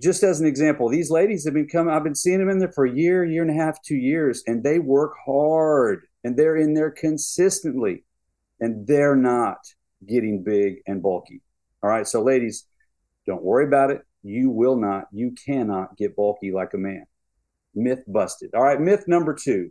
just 0.00 0.22
as 0.22 0.40
an 0.40 0.46
example, 0.46 0.88
these 0.88 1.10
ladies 1.10 1.44
have 1.44 1.54
been 1.54 1.68
coming. 1.68 1.92
I've 1.92 2.04
been 2.04 2.14
seeing 2.14 2.38
them 2.38 2.48
in 2.48 2.58
there 2.58 2.72
for 2.72 2.86
a 2.86 2.92
year, 2.92 3.24
year 3.24 3.42
and 3.42 3.50
a 3.50 3.54
half, 3.54 3.82
two 3.82 3.96
years, 3.96 4.42
and 4.46 4.62
they 4.62 4.78
work 4.78 5.14
hard 5.24 6.02
and 6.24 6.36
they're 6.36 6.56
in 6.56 6.74
there 6.74 6.90
consistently, 6.90 8.04
and 8.60 8.86
they're 8.86 9.16
not 9.16 9.58
getting 10.06 10.42
big 10.42 10.82
and 10.86 11.02
bulky. 11.02 11.40
All 11.82 11.90
right, 11.90 12.06
so 12.06 12.22
ladies, 12.22 12.66
don't 13.26 13.42
worry 13.42 13.64
about 13.64 13.90
it. 13.90 14.02
You 14.22 14.50
will 14.50 14.76
not, 14.76 15.06
you 15.12 15.34
cannot 15.44 15.96
get 15.96 16.16
bulky 16.16 16.50
like 16.50 16.74
a 16.74 16.78
man. 16.78 17.06
Myth 17.74 18.02
busted. 18.08 18.54
All 18.54 18.62
right, 18.62 18.80
myth 18.80 19.04
number 19.06 19.34
two 19.34 19.70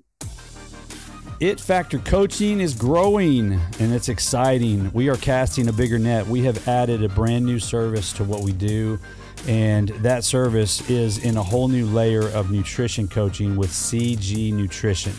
it 1.40 1.60
Factor 1.60 2.00
Coaching 2.00 2.60
is 2.60 2.74
growing 2.74 3.60
and 3.80 3.94
it's 3.94 4.10
exciting. 4.10 4.92
We 4.92 5.10
are 5.10 5.18
casting 5.18 5.68
a 5.68 5.74
bigger 5.74 6.00
net. 6.00 6.26
We 6.26 6.42
have 6.44 6.68
added 6.68 7.04
a 7.04 7.10
brand 7.10 7.46
new 7.46 7.60
service 7.60 8.12
to 8.14 8.24
what 8.24 8.42
we 8.42 8.52
do, 8.52 8.98
and 9.48 9.90
that 9.90 10.24
service 10.24 10.90
is 10.90 11.24
in 11.24 11.38
a 11.38 11.44
whole 11.44 11.68
new 11.68 11.86
layer 11.86 12.28
of 12.30 12.50
nutrition 12.50 13.08
coaching 13.08 13.56
with 13.56 13.70
CG 13.70 14.52
Nutrition. 14.52 15.14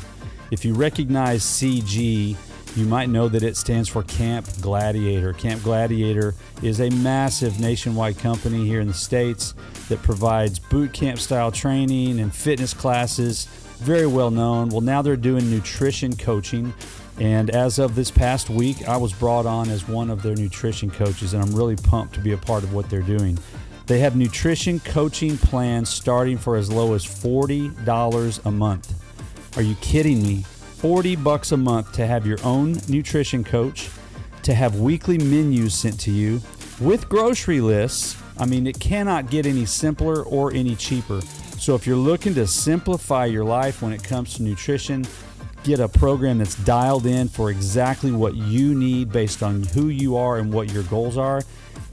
If 0.50 0.64
you 0.64 0.74
recognize 0.74 1.44
CG, 1.44 2.36
you 2.76 2.86
might 2.86 3.08
know 3.08 3.28
that 3.28 3.44
it 3.44 3.56
stands 3.56 3.88
for 3.88 4.02
Camp 4.02 4.46
Gladiator. 4.60 5.32
Camp 5.34 5.62
Gladiator 5.62 6.34
is 6.62 6.80
a 6.80 6.90
massive 6.90 7.60
nationwide 7.60 8.18
company 8.18 8.66
here 8.66 8.80
in 8.80 8.88
the 8.88 8.94
States 8.94 9.54
that 9.88 10.02
provides 10.02 10.58
boot 10.58 10.92
camp 10.92 11.18
style 11.18 11.52
training 11.52 12.18
and 12.18 12.34
fitness 12.34 12.74
classes 12.74 13.48
very 13.78 14.06
well 14.06 14.30
known. 14.30 14.68
Well, 14.68 14.80
now 14.80 15.02
they're 15.02 15.16
doing 15.16 15.50
nutrition 15.50 16.16
coaching. 16.16 16.72
And 17.20 17.50
as 17.50 17.78
of 17.78 17.94
this 17.94 18.10
past 18.10 18.48
week, 18.48 18.88
I 18.88 18.96
was 18.96 19.12
brought 19.12 19.46
on 19.46 19.68
as 19.70 19.88
one 19.88 20.10
of 20.10 20.22
their 20.22 20.36
nutrition 20.36 20.90
coaches, 20.90 21.34
and 21.34 21.42
I'm 21.42 21.54
really 21.54 21.76
pumped 21.76 22.14
to 22.14 22.20
be 22.20 22.32
a 22.32 22.36
part 22.36 22.62
of 22.62 22.72
what 22.72 22.88
they're 22.88 23.02
doing. 23.02 23.38
They 23.86 23.98
have 24.00 24.14
nutrition 24.14 24.80
coaching 24.80 25.36
plans 25.38 25.88
starting 25.88 26.38
for 26.38 26.56
as 26.56 26.70
low 26.70 26.94
as 26.94 27.04
$40 27.04 28.44
a 28.44 28.50
month. 28.50 29.56
Are 29.56 29.62
you 29.62 29.74
kidding 29.76 30.22
me? 30.22 30.44
40 30.76 31.16
bucks 31.16 31.50
a 31.50 31.56
month 31.56 31.92
to 31.94 32.06
have 32.06 32.24
your 32.24 32.38
own 32.44 32.76
nutrition 32.88 33.42
coach, 33.42 33.90
to 34.42 34.54
have 34.54 34.78
weekly 34.78 35.18
menus 35.18 35.74
sent 35.74 35.98
to 36.00 36.12
you 36.12 36.40
with 36.80 37.08
grocery 37.08 37.60
lists. 37.60 38.16
I 38.38 38.46
mean, 38.46 38.66
it 38.68 38.78
cannot 38.78 39.30
get 39.30 39.46
any 39.46 39.64
simpler 39.64 40.22
or 40.22 40.52
any 40.52 40.76
cheaper. 40.76 41.20
So 41.68 41.74
if 41.74 41.86
you're 41.86 41.96
looking 41.96 42.34
to 42.36 42.46
simplify 42.46 43.26
your 43.26 43.44
life 43.44 43.82
when 43.82 43.92
it 43.92 44.02
comes 44.02 44.32
to 44.36 44.42
nutrition, 44.42 45.06
get 45.64 45.80
a 45.80 45.86
program 45.86 46.38
that's 46.38 46.54
dialed 46.64 47.04
in 47.04 47.28
for 47.28 47.50
exactly 47.50 48.10
what 48.10 48.34
you 48.36 48.74
need 48.74 49.12
based 49.12 49.42
on 49.42 49.64
who 49.64 49.88
you 49.88 50.16
are 50.16 50.38
and 50.38 50.50
what 50.50 50.72
your 50.72 50.84
goals 50.84 51.18
are 51.18 51.42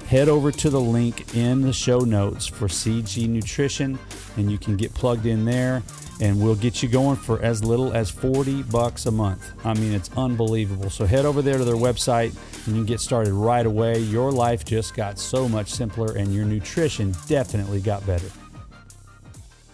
head 0.08 0.29
over 0.29 0.50
to 0.51 0.70
the 0.70 0.79
link 0.79 1.36
in 1.36 1.62
the 1.62 1.74
show 1.74 2.00
notes 2.00 2.48
for 2.48 2.67
CG 2.67 3.27
Nutrition 3.27 4.00
and 4.38 4.50
you 4.50 4.58
can 4.58 4.77
get 4.77 4.94
plugged 4.94 5.25
in 5.25 5.44
there 5.44 5.84
and 6.22 6.41
we'll 6.41 6.55
get 6.55 6.82
you 6.82 6.88
going 6.88 7.17
for 7.17 7.41
as 7.41 7.62
little 7.62 7.91
as 7.91 8.10
40 8.10 8.63
bucks 8.63 9.08
a 9.08 9.12
month. 9.12 9.51
I 9.65 9.74
mean, 9.74 9.94
it's 9.94 10.10
unbelievable. 10.15 10.89
So 10.89 11.05
head 11.05 11.25
over 11.25 11.41
there 11.41 11.58
to 11.58 11.65
their 11.65 11.75
website 11.75 12.34
and 12.65 12.75
you 12.75 12.82
can 12.82 12.86
get 12.86 13.01
started 13.01 13.34
right 13.34 13.65
away. 13.65 14.00
Your 14.00 14.32
life 14.32 14.63
just 14.63 14.96
got 14.96 15.20
so 15.20 15.50
much 15.50 15.70
simpler 15.70 16.15
and 16.15 16.34
your 16.34 16.46
nutrition 16.46 17.13
definitely 17.27 17.82
got 17.82 18.05
better. 18.08 18.29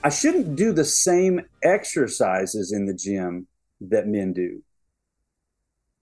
I 0.04 0.10
shouldn't 0.10 0.56
do 0.56 0.74
the 0.74 0.86
same 0.86 1.42
exercises 1.64 2.72
in 2.72 2.86
the 2.86 2.94
gym 2.94 3.48
that 3.82 4.08
men 4.08 4.34
do. 4.34 4.64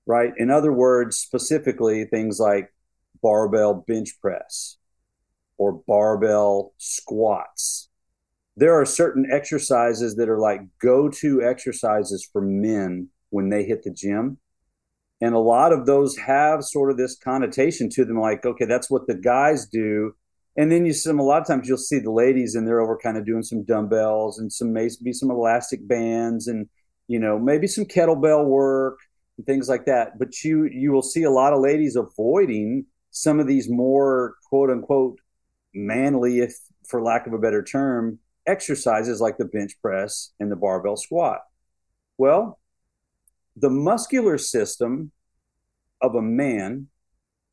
Right? 0.06 0.34
In 0.38 0.50
other 0.50 0.72
words, 0.72 1.18
specifically 1.18 2.06
things 2.06 2.40
like 2.40 2.74
barbell 3.22 3.74
bench 3.88 4.20
press 4.22 4.78
or 5.58 5.74
barbell 5.74 6.74
squats. 6.78 7.90
There 8.56 8.80
are 8.80 8.86
certain 8.86 9.30
exercises 9.32 10.16
that 10.16 10.30
are 10.30 10.40
like 10.40 10.62
go 10.82 11.10
to 11.10 11.44
exercises 11.44 12.28
for 12.32 12.42
men 12.42 13.10
when 13.30 13.50
they 13.50 13.64
hit 13.64 13.84
the 13.84 13.92
gym. 13.92 14.38
And 15.22 15.36
a 15.36 15.40
lot 15.40 15.74
of 15.74 15.86
those 15.86 16.18
have 16.18 16.64
sort 16.64 16.90
of 16.90 16.98
this 16.98 17.18
connotation 17.18 17.90
to 17.92 18.06
them 18.06 18.20
like, 18.20 18.46
okay, 18.46 18.66
that's 18.66 18.90
what 18.90 19.08
the 19.08 19.16
guys 19.16 19.68
do. 19.68 20.16
And 20.58 20.72
then 20.72 20.86
you 20.86 20.94
see 20.94 21.10
them 21.10 21.20
a 21.20 21.24
lot 21.24 21.42
of 21.42 21.48
times 21.48 21.68
you'll 21.68 21.78
see 21.78 22.00
the 22.00 22.12
ladies 22.12 22.56
and 22.56 22.68
they're 22.68 22.82
over 22.82 22.98
kind 22.98 23.18
of 23.18 23.26
doing 23.26 23.44
some 23.44 23.64
dumbbells 23.64 24.40
and 24.40 24.52
some 24.52 24.74
maybe 24.74 25.14
some 25.14 25.32
elastic 25.32 25.88
bands 25.88 26.48
and 26.48 26.68
you 27.08 27.20
know 27.20 27.40
maybe 27.40 27.68
some 27.68 27.86
kettlebell 27.86 28.46
work 28.46 29.00
and 29.38 29.46
things 29.46 29.70
like 29.70 29.86
that. 29.86 30.20
But 30.20 30.44
you 30.44 30.66
you 30.66 30.92
will 30.92 31.02
see 31.02 31.24
a 31.24 31.32
lot 31.32 31.54
of 31.54 31.62
ladies 31.62 31.96
avoiding 31.96 32.86
some 33.12 33.40
of 33.40 33.48
these 33.48 33.70
more 33.70 34.36
quote 34.50 34.70
unquote 34.70 35.20
manly, 35.74 36.40
if 36.40 36.54
for 36.88 37.02
lack 37.02 37.28
of 37.28 37.34
a 37.34 37.38
better 37.38 37.64
term, 37.64 38.20
exercises 38.46 39.22
like 39.22 39.38
the 39.38 39.46
bench 39.46 39.80
press 39.82 40.32
and 40.40 40.52
the 40.52 40.56
barbell 40.56 40.98
squat. 40.98 41.42
Well, 42.18 42.60
the 43.56 43.70
muscular 43.70 44.38
system 44.38 45.12
of 46.02 46.16
a 46.16 46.22
man 46.22 46.88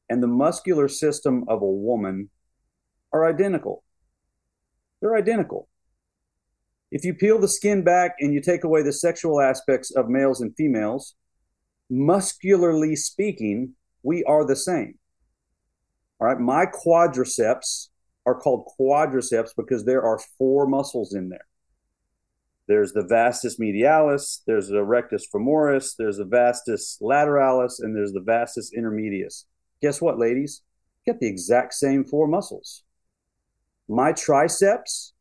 and 0.08 0.22
the 0.22 0.28
muscular 0.28 0.88
system 0.88 1.44
of 1.48 1.62
a 1.62 1.66
woman 1.66 2.30
are 3.16 3.28
identical. 3.28 3.82
They're 5.00 5.16
identical. 5.16 5.68
If 6.90 7.04
you 7.04 7.14
peel 7.14 7.38
the 7.38 7.48
skin 7.48 7.82
back 7.82 8.16
and 8.20 8.32
you 8.32 8.40
take 8.40 8.64
away 8.64 8.82
the 8.82 8.92
sexual 8.92 9.40
aspects 9.40 9.90
of 9.90 10.08
males 10.08 10.40
and 10.40 10.54
females, 10.56 11.14
muscularly 11.90 12.96
speaking, 12.96 13.74
we 14.02 14.22
are 14.24 14.44
the 14.44 14.56
same. 14.56 14.98
All 16.20 16.28
right, 16.28 16.38
my 16.38 16.66
quadriceps 16.66 17.88
are 18.24 18.34
called 18.34 18.68
quadriceps 18.78 19.50
because 19.56 19.84
there 19.84 20.02
are 20.02 20.18
four 20.38 20.66
muscles 20.66 21.14
in 21.14 21.28
there. 21.28 21.46
There's 22.68 22.92
the 22.92 23.04
vastus 23.04 23.58
medialis, 23.60 24.40
there's 24.46 24.68
the 24.68 24.82
rectus 24.82 25.26
femoris, 25.32 25.94
there's 25.96 26.16
the 26.16 26.24
vastus 26.24 26.98
lateralis, 27.00 27.74
and 27.78 27.94
there's 27.94 28.12
the 28.12 28.20
vastus 28.20 28.72
intermedius. 28.76 29.44
Guess 29.80 30.00
what, 30.00 30.18
ladies? 30.18 30.62
Get 31.04 31.20
the 31.20 31.28
exact 31.28 31.74
same 31.74 32.04
four 32.04 32.26
muscles. 32.26 32.82
My 33.88 34.12
triceps, 34.12 35.12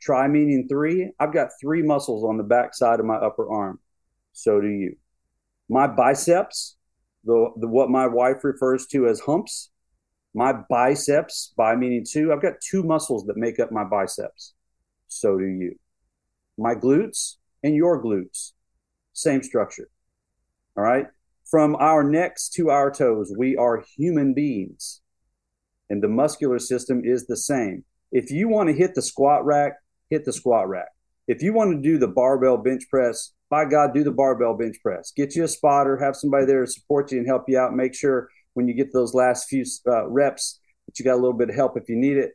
tri 0.00 0.28
meaning 0.28 0.66
three, 0.68 1.12
I've 1.18 1.32
got 1.32 1.48
three 1.60 1.82
muscles 1.82 2.24
on 2.24 2.36
the 2.36 2.42
back 2.44 2.74
side 2.74 3.00
of 3.00 3.06
my 3.06 3.16
upper 3.16 3.50
arm. 3.50 3.78
So 4.32 4.60
do 4.60 4.68
you. 4.68 4.96
My 5.68 5.86
biceps, 5.86 6.76
the, 7.24 7.50
the 7.56 7.68
what 7.68 7.90
my 7.90 8.06
wife 8.06 8.44
refers 8.44 8.86
to 8.88 9.06
as 9.06 9.20
humps, 9.20 9.70
my 10.34 10.52
biceps, 10.52 11.52
by 11.56 11.74
meaning 11.74 12.04
two, 12.08 12.32
I've 12.32 12.42
got 12.42 12.60
two 12.60 12.82
muscles 12.82 13.26
that 13.26 13.36
make 13.36 13.58
up 13.58 13.72
my 13.72 13.84
biceps. 13.84 14.54
So 15.08 15.38
do 15.38 15.44
you. 15.44 15.76
My 16.56 16.74
glutes 16.74 17.36
and 17.62 17.74
your 17.74 18.02
glutes, 18.02 18.52
same 19.12 19.42
structure. 19.42 19.88
All 20.76 20.84
right. 20.84 21.06
From 21.50 21.74
our 21.76 22.04
necks 22.04 22.48
to 22.50 22.70
our 22.70 22.92
toes, 22.92 23.32
we 23.36 23.56
are 23.56 23.84
human 23.96 24.34
beings. 24.34 25.00
And 25.88 26.00
the 26.00 26.08
muscular 26.08 26.60
system 26.60 27.02
is 27.04 27.26
the 27.26 27.36
same. 27.36 27.84
If 28.12 28.30
you 28.30 28.48
want 28.48 28.68
to 28.68 28.74
hit 28.74 28.94
the 28.94 29.02
squat 29.02 29.44
rack, 29.44 29.74
hit 30.08 30.24
the 30.24 30.32
squat 30.32 30.68
rack. 30.68 30.88
If 31.28 31.42
you 31.42 31.52
want 31.52 31.72
to 31.72 31.80
do 31.80 31.98
the 31.98 32.08
barbell 32.08 32.56
bench 32.56 32.84
press, 32.90 33.32
by 33.48 33.64
God, 33.64 33.94
do 33.94 34.04
the 34.04 34.10
barbell 34.10 34.56
bench 34.56 34.76
press. 34.82 35.12
Get 35.16 35.36
you 35.36 35.44
a 35.44 35.48
spotter, 35.48 35.96
have 35.98 36.16
somebody 36.16 36.46
there 36.46 36.64
to 36.64 36.70
support 36.70 37.12
you 37.12 37.18
and 37.18 37.26
help 37.26 37.44
you 37.48 37.58
out. 37.58 37.74
Make 37.74 37.94
sure 37.94 38.28
when 38.54 38.68
you 38.68 38.74
get 38.74 38.92
those 38.92 39.14
last 39.14 39.48
few 39.48 39.64
uh, 39.86 40.08
reps 40.08 40.60
that 40.86 40.98
you 40.98 41.04
got 41.04 41.14
a 41.14 41.22
little 41.22 41.32
bit 41.32 41.50
of 41.50 41.54
help 41.54 41.76
if 41.76 41.88
you 41.88 41.96
need 41.96 42.16
it 42.16 42.32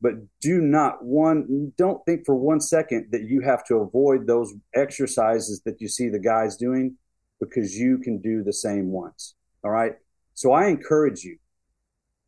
but 0.00 0.14
do 0.40 0.60
not 0.60 1.04
one 1.04 1.72
don't 1.76 2.04
think 2.06 2.24
for 2.24 2.34
one 2.34 2.60
second 2.60 3.08
that 3.10 3.22
you 3.22 3.40
have 3.40 3.64
to 3.64 3.76
avoid 3.76 4.26
those 4.26 4.54
exercises 4.74 5.60
that 5.64 5.80
you 5.80 5.88
see 5.88 6.08
the 6.08 6.18
guys 6.18 6.56
doing 6.56 6.96
because 7.40 7.76
you 7.76 7.98
can 7.98 8.20
do 8.20 8.42
the 8.42 8.52
same 8.52 8.90
ones 8.90 9.34
all 9.64 9.70
right 9.70 9.94
so 10.34 10.52
i 10.52 10.66
encourage 10.66 11.24
you 11.24 11.38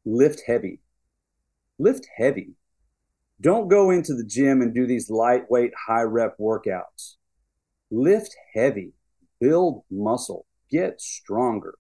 lift 0.05 0.43
heavy 0.47 0.81
lift 1.79 2.07
heavy 2.17 2.51
don't 3.41 3.69
go 3.69 3.91
into 3.91 4.15
the 4.15 4.25
gym 4.25 4.61
and 4.61 4.75
do 4.75 4.87
these 4.87 5.11
lightweight 5.11 5.73
high 5.87 6.03
rep 6.03 6.37
workouts 6.39 7.17
lift 7.91 8.35
heavy 8.55 8.93
build 9.41 9.83
muscle 9.91 10.47
get 10.71 11.01
stronger 11.01 11.75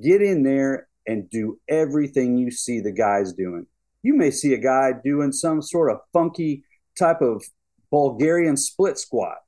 get 0.00 0.22
in 0.22 0.42
there 0.42 0.88
and 1.08 1.28
do 1.30 1.58
everything 1.68 2.36
you 2.36 2.50
see 2.50 2.80
the 2.80 2.92
guys 2.92 3.32
doing. 3.32 3.66
You 4.02 4.14
may 4.14 4.30
see 4.30 4.52
a 4.52 4.58
guy 4.58 4.92
doing 5.02 5.32
some 5.32 5.62
sort 5.62 5.90
of 5.90 6.00
funky 6.12 6.64
type 6.96 7.22
of 7.22 7.42
Bulgarian 7.90 8.56
split 8.56 8.98
squat. 8.98 9.38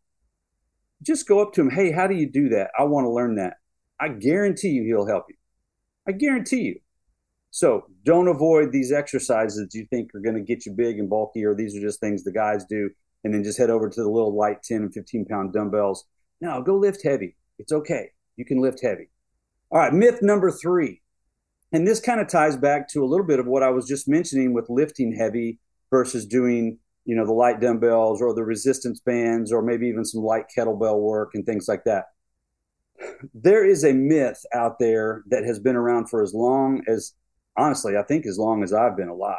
Just 1.03 1.29
go 1.29 1.41
up 1.41 1.53
to 1.53 1.61
him, 1.61 1.71
hey, 1.71 1.93
how 1.93 2.07
do 2.07 2.15
you 2.15 2.29
do 2.29 2.49
that? 2.49 2.71
I 2.79 2.85
want 2.85 3.05
to 3.05 3.11
learn 3.11 3.37
that. 3.37 3.59
I 4.01 4.09
guarantee 4.09 4.71
you 4.71 4.85
he'll 4.85 5.07
help 5.07 5.27
you. 5.29 5.37
I 6.09 6.13
guarantee 6.13 6.63
you. 6.63 6.81
So 7.51 7.87
don't 8.05 8.29
avoid 8.29 8.71
these 8.71 8.93
exercises 8.93 9.59
that 9.59 9.77
you 9.77 9.87
think 9.91 10.15
are 10.15 10.21
going 10.21 10.37
to 10.37 10.41
get 10.41 10.67
you 10.67 10.73
big 10.73 10.99
and 10.99 11.11
bulky, 11.11 11.45
or 11.45 11.55
these 11.55 11.77
are 11.77 11.81
just 11.81 12.01
things 12.01 12.23
the 12.23 12.33
guys 12.33 12.65
do, 12.65 12.91
and 13.25 13.35
then 13.35 13.43
just 13.43 13.59
head 13.59 13.71
over 13.71 13.89
to 13.89 14.03
the 14.03 14.09
little 14.09 14.37
light 14.37 14.63
10 14.63 14.79
and 14.79 14.95
15 14.95 15.27
pound 15.27 15.53
dumbbells. 15.53 16.05
No, 16.41 16.63
go 16.63 16.77
lift 16.77 17.03
heavy. 17.05 17.37
It's 17.59 17.73
okay. 17.73 18.11
You 18.37 18.45
can 18.45 18.61
lift 18.61 18.81
heavy. 18.83 19.11
All 19.71 19.79
right, 19.79 19.93
myth 19.93 20.23
number 20.23 20.51
three. 20.51 21.03
And 21.73 21.87
this 21.87 22.01
kind 22.01 22.21
of 22.21 22.29
ties 22.29 22.57
back 22.57 22.89
to 22.91 23.05
a 23.05 23.07
little 23.07 23.27
bit 23.27 23.39
of 23.39 23.47
what 23.47 23.63
I 23.63 23.71
was 23.71 23.87
just 23.87 24.09
mentioning 24.09 24.53
with 24.53 24.69
lifting 24.69 25.15
heavy 25.15 25.61
versus 25.91 26.27
doing, 26.27 26.79
you 27.05 27.15
know, 27.15 27.25
the 27.25 27.33
light 27.33 27.61
dumbbells 27.61 28.21
or 28.21 28.35
the 28.35 28.43
resistance 28.43 29.01
bands 29.01 29.53
or 29.53 29.63
maybe 29.63 29.87
even 29.87 30.05
some 30.05 30.23
light 30.23 30.47
kettlebell 30.57 31.01
work 31.01 31.31
and 31.35 31.47
things 31.47 31.69
like 31.69 31.85
that. 31.85 32.07
There 33.35 33.65
is 33.65 33.85
a 33.85 33.93
myth 33.93 34.45
out 34.53 34.79
there 34.79 35.23
that 35.29 35.45
has 35.45 35.59
been 35.59 35.77
around 35.77 36.09
for 36.09 36.23
as 36.23 36.35
long 36.35 36.83
as, 36.89 37.13
honestly, 37.61 37.97
I 37.97 38.03
think 38.03 38.27
as 38.27 38.39
long 38.39 38.63
as 38.63 38.73
I've 38.73 38.97
been 38.97 39.09
alive. 39.09 39.37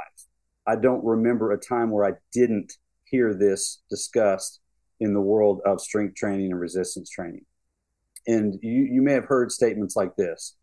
I 0.67 0.75
don't 0.75 1.03
remember 1.03 1.51
a 1.51 1.57
time 1.57 1.89
where 1.89 2.05
I 2.05 2.13
didn't 2.31 2.73
hear 3.03 3.33
this 3.33 3.81
discussed 3.89 4.59
in 4.99 5.13
the 5.13 5.21
world 5.21 5.59
of 5.65 5.81
strength 5.81 6.15
training 6.15 6.51
and 6.51 6.59
resistance 6.59 7.09
training 7.09 7.45
and 8.27 8.59
you, 8.61 8.83
you 8.83 9.01
may 9.01 9.13
have 9.13 9.25
heard 9.25 9.51
statements 9.51 9.95
like 9.95 10.15
this 10.15 10.55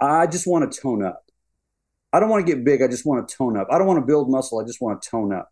I 0.00 0.26
just 0.26 0.46
want 0.46 0.70
to 0.70 0.80
tone 0.80 1.04
up. 1.04 1.24
I 2.12 2.20
don't 2.20 2.28
want 2.28 2.46
to 2.46 2.52
get 2.52 2.64
big. 2.64 2.82
I 2.82 2.88
just 2.88 3.06
want 3.06 3.26
to 3.26 3.36
tone 3.36 3.56
up. 3.56 3.68
I 3.70 3.78
don't 3.78 3.86
want 3.86 4.00
to 4.00 4.06
build 4.06 4.28
muscle. 4.28 4.60
I 4.60 4.64
just 4.64 4.80
want 4.80 5.00
to 5.00 5.08
tone 5.08 5.32
up. 5.32 5.50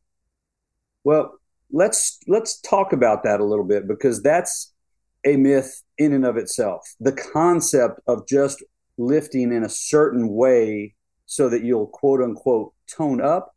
Well, 1.05 1.39
let's 1.71 2.19
let's 2.29 2.61
talk 2.61 2.93
about 2.93 3.23
that 3.23 3.41
a 3.41 3.45
little 3.45 3.65
bit 3.65 3.89
because 3.89 4.23
that's 4.23 4.73
a 5.25 5.37
myth 5.37 5.83
in 5.97 6.13
and 6.13 6.27
of 6.27 6.37
itself. 6.37 6.83
The 7.01 7.13
concept 7.13 8.01
of 8.07 8.27
just 8.27 8.63
lifting 8.99 9.53
in 9.53 9.65
a 9.65 9.69
certain 9.69 10.29
way 10.29 10.95
so 11.33 11.49
that 11.49 11.65
you'll 11.65 11.87
quote 11.87 12.21
unquote 12.21 12.75
tone 12.87 13.19
up, 13.19 13.57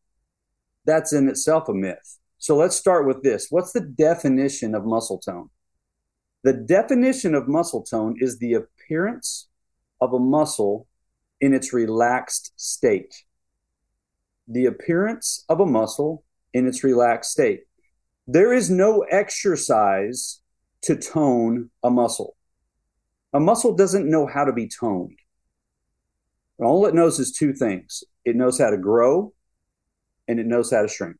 that's 0.86 1.12
in 1.12 1.28
itself 1.28 1.68
a 1.68 1.74
myth. 1.74 2.20
So 2.38 2.56
let's 2.56 2.78
start 2.78 3.06
with 3.06 3.22
this. 3.22 3.48
What's 3.50 3.74
the 3.74 3.82
definition 3.82 4.74
of 4.74 4.86
muscle 4.86 5.18
tone? 5.20 5.50
The 6.44 6.54
definition 6.54 7.36
of 7.36 7.50
muscle 7.50 7.84
tone 7.84 8.16
is 8.18 8.40
the 8.40 8.54
appearance 8.54 9.50
of 10.00 10.14
a 10.14 10.20
muscle 10.20 10.88
in 11.42 11.54
its 11.54 11.74
relaxed 11.74 12.54
state. 12.56 13.26
The 14.48 14.68
appearance 14.68 15.44
of 15.50 15.60
a 15.60 15.66
muscle 15.66 16.24
in 16.54 16.68
its 16.68 16.82
relaxed 16.82 17.32
state. 17.32 17.64
There 18.26 18.54
is 18.54 18.70
no 18.70 19.02
exercise 19.12 20.40
to 20.84 20.96
tone 20.96 21.72
a 21.84 21.90
muscle. 21.90 22.38
A 23.34 23.40
muscle 23.42 23.76
doesn't 23.76 24.10
know 24.10 24.28
how 24.28 24.46
to 24.46 24.54
be 24.54 24.70
toned. 24.70 25.20
All 26.60 26.86
it 26.86 26.96
knows 26.96 27.20
is 27.20 27.32
two 27.32 27.54
things 27.54 28.04
it 28.24 28.36
knows 28.36 28.58
how 28.60 28.70
to 28.70 28.78
grow 28.78 29.34
and 30.28 30.40
it 30.40 30.46
knows 30.46 30.72
how 30.72 30.82
to 30.82 30.88
shrink. 30.88 31.18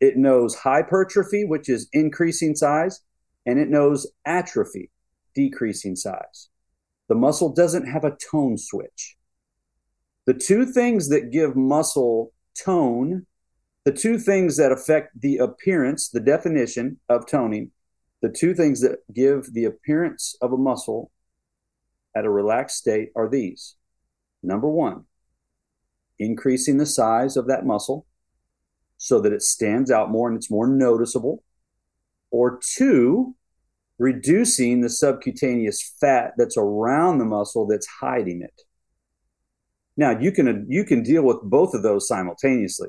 It 0.00 0.16
knows 0.16 0.56
hypertrophy, 0.56 1.44
which 1.44 1.68
is 1.68 1.88
increasing 1.92 2.54
size, 2.54 3.00
and 3.46 3.58
it 3.58 3.70
knows 3.70 4.06
atrophy, 4.26 4.90
decreasing 5.34 5.96
size. 5.96 6.50
The 7.08 7.14
muscle 7.14 7.52
doesn't 7.52 7.86
have 7.86 8.04
a 8.04 8.16
tone 8.30 8.58
switch. 8.58 9.16
The 10.26 10.34
two 10.34 10.66
things 10.66 11.08
that 11.08 11.30
give 11.30 11.56
muscle 11.56 12.32
tone, 12.58 13.26
the 13.84 13.92
two 13.92 14.18
things 14.18 14.56
that 14.56 14.72
affect 14.72 15.20
the 15.20 15.38
appearance, 15.38 16.08
the 16.08 16.20
definition 16.20 16.98
of 17.08 17.26
toning, 17.26 17.70
the 18.20 18.30
two 18.30 18.54
things 18.54 18.80
that 18.80 19.00
give 19.12 19.52
the 19.52 19.64
appearance 19.64 20.36
of 20.40 20.52
a 20.52 20.58
muscle 20.58 21.10
at 22.16 22.24
a 22.24 22.30
relaxed 22.30 22.78
state 22.78 23.10
are 23.14 23.28
these. 23.28 23.76
Number 24.44 24.68
one, 24.68 25.04
increasing 26.18 26.78
the 26.78 26.86
size 26.86 27.36
of 27.36 27.46
that 27.46 27.66
muscle 27.66 28.06
so 28.96 29.20
that 29.20 29.32
it 29.32 29.42
stands 29.42 29.90
out 29.90 30.10
more 30.10 30.28
and 30.28 30.36
it's 30.36 30.50
more 30.50 30.66
noticeable. 30.66 31.42
Or 32.30 32.58
two, 32.62 33.34
reducing 33.98 34.80
the 34.80 34.90
subcutaneous 34.90 35.94
fat 36.00 36.32
that's 36.36 36.56
around 36.56 37.18
the 37.18 37.24
muscle 37.24 37.66
that's 37.66 37.86
hiding 37.86 38.42
it. 38.42 38.62
Now 39.96 40.18
you 40.18 40.32
can 40.32 40.66
you 40.68 40.84
can 40.84 41.02
deal 41.02 41.22
with 41.22 41.38
both 41.42 41.74
of 41.74 41.82
those 41.82 42.08
simultaneously. 42.08 42.88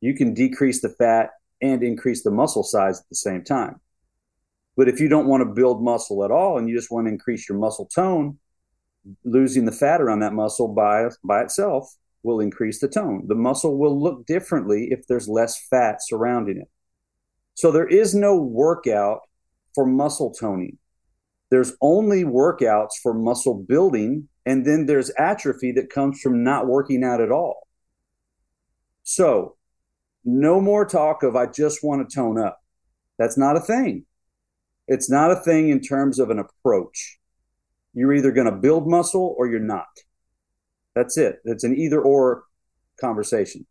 You 0.00 0.14
can 0.14 0.34
decrease 0.34 0.80
the 0.80 0.90
fat 0.90 1.30
and 1.60 1.82
increase 1.82 2.22
the 2.22 2.30
muscle 2.30 2.62
size 2.62 3.00
at 3.00 3.08
the 3.08 3.16
same 3.16 3.42
time. 3.42 3.80
But 4.76 4.88
if 4.88 5.00
you 5.00 5.08
don't 5.08 5.26
want 5.26 5.40
to 5.40 5.46
build 5.46 5.82
muscle 5.82 6.24
at 6.24 6.30
all 6.30 6.58
and 6.58 6.68
you 6.68 6.76
just 6.76 6.90
want 6.90 7.06
to 7.06 7.12
increase 7.12 7.48
your 7.48 7.58
muscle 7.58 7.86
tone, 7.86 8.38
losing 9.24 9.64
the 9.64 9.72
fat 9.72 10.00
around 10.00 10.20
that 10.20 10.32
muscle 10.32 10.68
by 10.68 11.08
by 11.24 11.42
itself 11.42 11.94
will 12.22 12.40
increase 12.40 12.80
the 12.80 12.88
tone. 12.88 13.24
The 13.26 13.34
muscle 13.34 13.78
will 13.78 14.00
look 14.00 14.26
differently 14.26 14.88
if 14.90 15.06
there's 15.06 15.28
less 15.28 15.64
fat 15.68 15.98
surrounding 16.00 16.58
it. 16.58 16.68
So 17.54 17.70
there 17.70 17.86
is 17.86 18.14
no 18.14 18.36
workout 18.36 19.20
for 19.74 19.86
muscle 19.86 20.32
toning. 20.32 20.78
There's 21.50 21.74
only 21.80 22.24
workouts 22.24 22.94
for 23.02 23.14
muscle 23.14 23.54
building, 23.54 24.28
and 24.44 24.66
then 24.66 24.86
there's 24.86 25.10
atrophy 25.16 25.72
that 25.72 25.90
comes 25.90 26.20
from 26.20 26.42
not 26.42 26.66
working 26.66 27.04
out 27.04 27.20
at 27.20 27.30
all. 27.30 27.68
So, 29.04 29.56
no 30.24 30.60
more 30.60 30.84
talk 30.84 31.22
of 31.22 31.36
I 31.36 31.46
just 31.46 31.84
want 31.84 32.08
to 32.08 32.14
tone 32.14 32.38
up. 32.38 32.58
That's 33.18 33.38
not 33.38 33.56
a 33.56 33.60
thing. 33.60 34.04
It's 34.88 35.08
not 35.08 35.30
a 35.30 35.36
thing 35.36 35.68
in 35.68 35.80
terms 35.80 36.18
of 36.18 36.30
an 36.30 36.40
approach. 36.40 37.18
You're 37.96 38.14
either 38.14 38.30
going 38.30 38.46
to 38.46 38.56
build 38.56 38.88
muscle 38.88 39.34
or 39.36 39.48
you're 39.48 39.58
not. 39.58 39.86
That's 40.94 41.18
it. 41.18 41.40
It's 41.44 41.64
an 41.64 41.76
either 41.76 42.00
or 42.00 42.44
conversation. 43.00 43.66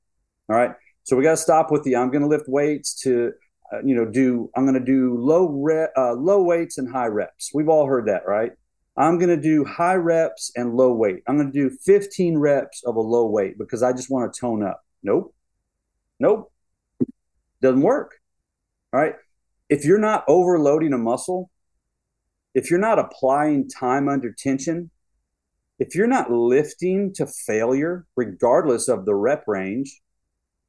All 0.50 0.58
right. 0.58 0.72
So 1.04 1.16
we 1.16 1.24
got 1.24 1.32
to 1.32 1.38
stop 1.38 1.72
with 1.72 1.84
the 1.84 1.96
I'm 1.96 2.12
going 2.12 2.24
to 2.24 2.28
lift 2.28 2.50
weights 2.50 2.94
to 3.04 3.32
uh, 3.72 3.82
you 3.84 3.96
know, 3.96 4.06
do 4.06 4.50
I'm 4.56 4.66
going 4.66 4.80
to 4.80 4.86
do 4.86 5.18
low 5.20 5.48
re- 5.48 5.88
uh, 5.98 6.14
low 6.14 6.44
weights 6.44 6.78
and 6.78 6.92
high 6.92 7.08
reps. 7.08 7.52
We've 7.54 7.70
all 7.70 7.88
heard 7.88 8.08
that, 8.08 8.28
right? 8.28 8.52
I'm 8.98 9.18
going 9.18 9.30
to 9.30 9.42
do 9.42 9.66
high 9.66 9.96
reps 9.96 10.52
and 10.56 10.76
low 10.76 10.94
weight. 10.94 11.24
I'm 11.28 11.38
going 11.38 11.52
to 11.52 11.70
do 11.70 11.76
15 11.84 12.38
reps 12.38 12.84
of 12.86 12.96
a 12.96 13.02
low 13.02 13.26
weight 13.26 13.58
because 13.58 13.84
I 13.84 13.92
just 13.92 14.10
want 14.10 14.32
to 14.32 14.40
tone 14.40 14.64
up. 14.64 14.86
Nope. 15.04 15.36
Nope. 16.20 16.52
Doesn't 17.62 17.82
work. 17.82 18.16
All 18.94 19.00
right. 19.02 19.16
If 19.68 19.84
you're 19.84 20.00
not 20.00 20.24
overloading 20.28 20.94
a 20.94 20.98
muscle, 20.98 21.50
if 22.56 22.72
you're 22.72 22.80
not 22.80 22.98
applying 22.98 23.70
time 23.70 24.08
under 24.08 24.32
tension, 24.32 24.90
if 25.78 25.94
you're 25.94 26.08
not 26.08 26.32
lifting 26.32 27.14
to 27.16 27.28
failure, 27.28 28.08
regardless 28.16 28.88
of 28.88 29.06
the 29.06 29.14
rep 29.14 29.44
range, 29.46 30.02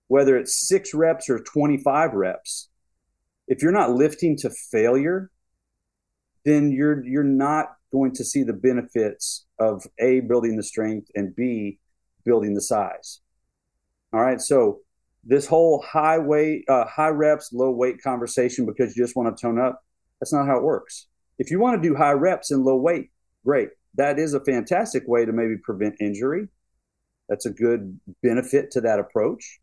whether 0.09 0.37
it's 0.37 0.68
six 0.68 0.92
reps 0.92 1.31
or 1.31 1.38
25 1.38 2.12
reps, 2.12 2.68
if 3.46 3.62
you're 3.62 3.72
not 3.72 3.92
lifting 3.92 4.37
to 4.38 4.51
failure, 4.51 5.31
then 6.44 6.72
you're 6.72 7.05
you're 7.05 7.22
not 7.22 7.77
going 7.92 8.12
to 8.12 8.25
see 8.25 8.42
the 8.42 8.53
benefits 8.53 9.46
of 9.61 9.87
a 10.01 10.20
building 10.20 10.57
the 10.57 10.62
strength 10.62 11.09
and 11.14 11.35
b 11.37 11.79
building 12.25 12.55
the 12.55 12.61
size. 12.61 13.20
All 14.12 14.20
right, 14.20 14.40
so 14.40 14.81
this 15.25 15.46
whole 15.46 15.83
high 15.83 16.18
weight, 16.18 16.64
uh, 16.68 16.87
high 16.87 17.09
reps, 17.09 17.53
low 17.53 17.70
weight 17.70 18.03
conversation 18.03 18.66
because 18.66 18.96
you 18.96 19.05
just 19.05 19.14
want 19.14 19.37
to 19.37 19.40
tone 19.40 19.61
up, 19.61 19.85
that's 20.20 20.33
not 20.33 20.46
how 20.46 20.57
it 20.57 20.64
works. 20.64 21.07
If 21.38 21.51
you 21.51 21.59
want 21.59 21.81
to 21.81 21.88
do 21.88 21.94
high 21.94 22.12
reps 22.12 22.51
and 22.51 22.64
low 22.64 22.77
weight, 22.77 23.11
great. 23.44 23.70
That 23.94 24.18
is 24.18 24.35
a 24.35 24.44
fantastic 24.44 25.05
way 25.07 25.25
to 25.25 25.33
maybe 25.33 25.57
prevent 25.62 26.01
injury. 26.01 26.49
That's 27.29 27.46
a 27.46 27.51
good 27.51 27.99
benefit 28.22 28.70
to 28.72 28.81
that 28.83 28.99
approach. 28.99 29.61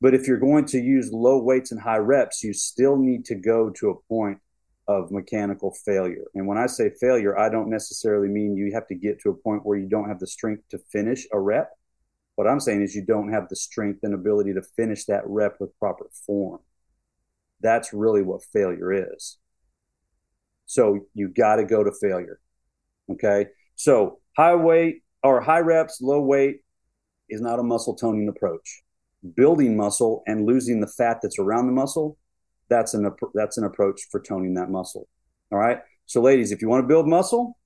But 0.00 0.14
if 0.14 0.26
you're 0.26 0.38
going 0.38 0.66
to 0.66 0.78
use 0.78 1.10
low 1.12 1.42
weights 1.42 1.72
and 1.72 1.80
high 1.80 1.98
reps, 1.98 2.42
you 2.42 2.52
still 2.52 2.96
need 2.96 3.24
to 3.26 3.34
go 3.34 3.70
to 3.70 3.90
a 3.90 4.00
point 4.08 4.38
of 4.88 5.10
mechanical 5.10 5.74
failure. 5.84 6.24
And 6.34 6.46
when 6.46 6.58
I 6.58 6.66
say 6.66 6.90
failure, 7.00 7.38
I 7.38 7.48
don't 7.48 7.70
necessarily 7.70 8.28
mean 8.28 8.56
you 8.56 8.72
have 8.74 8.86
to 8.88 8.94
get 8.94 9.20
to 9.20 9.30
a 9.30 9.34
point 9.34 9.64
where 9.64 9.78
you 9.78 9.88
don't 9.88 10.08
have 10.08 10.20
the 10.20 10.26
strength 10.26 10.62
to 10.70 10.78
finish 10.92 11.26
a 11.32 11.40
rep. 11.40 11.70
What 12.36 12.46
I'm 12.46 12.60
saying 12.60 12.82
is 12.82 12.94
you 12.94 13.04
don't 13.04 13.32
have 13.32 13.48
the 13.48 13.56
strength 13.56 14.00
and 14.02 14.14
ability 14.14 14.52
to 14.54 14.62
finish 14.62 15.06
that 15.06 15.26
rep 15.26 15.56
with 15.58 15.76
proper 15.78 16.06
form. 16.26 16.60
That's 17.60 17.92
really 17.92 18.22
what 18.22 18.44
failure 18.52 18.92
is. 18.92 19.38
So 20.66 21.06
you 21.14 21.28
got 21.28 21.56
to 21.56 21.64
go 21.64 21.82
to 21.82 21.92
failure. 22.00 22.40
Okay. 23.10 23.46
So 23.76 24.18
high 24.36 24.54
weight 24.54 25.02
or 25.22 25.40
high 25.40 25.60
reps, 25.60 26.00
low 26.00 26.20
weight 26.20 26.60
is 27.28 27.40
not 27.40 27.58
a 27.58 27.62
muscle 27.62 27.94
toning 27.94 28.28
approach 28.28 28.82
building 29.34 29.76
muscle 29.76 30.22
and 30.26 30.46
losing 30.46 30.80
the 30.80 30.86
fat 30.86 31.18
that's 31.22 31.38
around 31.38 31.66
the 31.66 31.72
muscle, 31.72 32.18
that's 32.68 32.94
an 32.94 33.10
that's 33.34 33.58
an 33.58 33.64
approach 33.64 34.02
for 34.10 34.20
toning 34.20 34.54
that 34.54 34.70
muscle. 34.70 35.08
All 35.52 35.58
right. 35.58 35.78
So, 36.06 36.20
ladies, 36.20 36.52
if 36.52 36.62
you 36.62 36.68
want 36.68 36.84
to 36.84 36.88
build 36.88 37.08
muscle, 37.08 37.58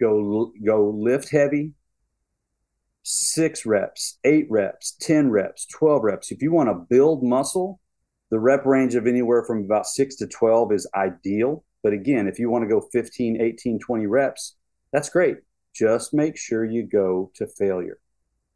go 0.00 0.52
go 0.64 0.90
lift 0.90 1.30
heavy. 1.30 1.72
Six 3.04 3.66
reps, 3.66 4.18
eight 4.24 4.46
reps, 4.48 4.96
ten 5.00 5.30
reps, 5.30 5.66
twelve 5.66 6.04
reps. 6.04 6.30
If 6.30 6.40
you 6.40 6.52
want 6.52 6.68
to 6.68 6.74
build 6.74 7.24
muscle, 7.24 7.80
the 8.30 8.38
rep 8.38 8.64
range 8.64 8.94
of 8.94 9.08
anywhere 9.08 9.44
from 9.44 9.64
about 9.64 9.86
six 9.86 10.16
to 10.16 10.26
twelve 10.28 10.72
is 10.72 10.88
ideal. 10.94 11.64
But 11.82 11.92
again, 11.92 12.28
if 12.28 12.38
you 12.38 12.50
want 12.50 12.64
to 12.64 12.68
go 12.68 12.88
15, 12.92 13.40
18, 13.40 13.78
20 13.78 14.06
reps, 14.06 14.56
that's 14.92 15.08
great. 15.08 15.38
Just 15.74 16.14
make 16.14 16.36
sure 16.36 16.64
you 16.64 16.86
go 16.86 17.30
to 17.36 17.46
failure. 17.46 17.98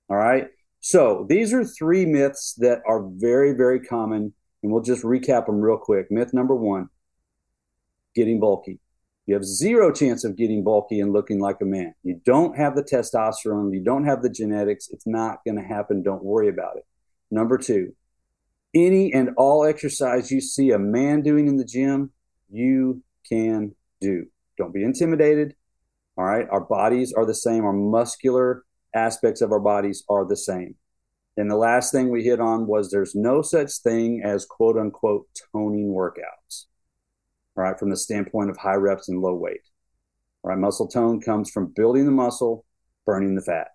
All 0.08 0.16
right. 0.16 0.48
So 0.80 1.26
these 1.28 1.52
are 1.52 1.64
three 1.64 2.06
myths 2.06 2.54
that 2.58 2.82
are 2.86 3.08
very, 3.16 3.52
very 3.54 3.80
common, 3.80 4.32
and 4.62 4.72
we'll 4.72 4.82
just 4.82 5.02
recap 5.02 5.46
them 5.46 5.60
real 5.60 5.78
quick. 5.78 6.10
Myth 6.10 6.32
number 6.32 6.54
one 6.54 6.88
getting 8.14 8.40
bulky. 8.40 8.78
You 9.26 9.34
have 9.34 9.44
zero 9.44 9.92
chance 9.92 10.24
of 10.24 10.36
getting 10.36 10.62
bulky 10.62 11.00
and 11.00 11.12
looking 11.12 11.40
like 11.40 11.56
a 11.60 11.64
man. 11.64 11.94
You 12.04 12.20
don't 12.24 12.56
have 12.56 12.76
the 12.76 12.84
testosterone, 12.84 13.74
you 13.74 13.82
don't 13.82 14.04
have 14.04 14.22
the 14.22 14.30
genetics. 14.30 14.88
It's 14.90 15.06
not 15.06 15.38
going 15.44 15.56
to 15.56 15.64
happen. 15.64 16.02
Don't 16.02 16.24
worry 16.24 16.48
about 16.48 16.76
it. 16.76 16.86
Number 17.30 17.58
two, 17.58 17.92
any 18.72 19.12
and 19.12 19.30
all 19.36 19.64
exercise 19.64 20.30
you 20.30 20.40
see 20.40 20.70
a 20.70 20.78
man 20.78 21.22
doing 21.22 21.48
in 21.48 21.56
the 21.56 21.64
gym, 21.64 22.12
you 22.48 23.02
can 23.30 23.74
do. 24.00 24.26
Don't 24.58 24.74
be 24.74 24.84
intimidated. 24.84 25.54
All 26.16 26.24
right. 26.24 26.46
Our 26.50 26.62
bodies 26.62 27.12
are 27.12 27.26
the 27.26 27.34
same. 27.34 27.64
Our 27.64 27.72
muscular 27.72 28.64
aspects 28.94 29.40
of 29.40 29.52
our 29.52 29.60
bodies 29.60 30.02
are 30.08 30.24
the 30.24 30.36
same. 30.36 30.76
And 31.36 31.50
the 31.50 31.56
last 31.56 31.92
thing 31.92 32.10
we 32.10 32.24
hit 32.24 32.40
on 32.40 32.66
was 32.66 32.90
there's 32.90 33.14
no 33.14 33.42
such 33.42 33.70
thing 33.82 34.22
as 34.24 34.46
quote 34.46 34.78
unquote 34.78 35.26
toning 35.52 35.92
workouts, 35.92 36.64
all 37.56 37.64
right, 37.64 37.78
from 37.78 37.90
the 37.90 37.96
standpoint 37.96 38.48
of 38.48 38.56
high 38.56 38.74
reps 38.74 39.10
and 39.10 39.20
low 39.20 39.34
weight. 39.34 39.60
All 40.42 40.50
right, 40.50 40.58
muscle 40.58 40.88
tone 40.88 41.20
comes 41.20 41.50
from 41.50 41.72
building 41.76 42.06
the 42.06 42.10
muscle, 42.10 42.64
burning 43.04 43.34
the 43.34 43.42
fat. 43.42 43.68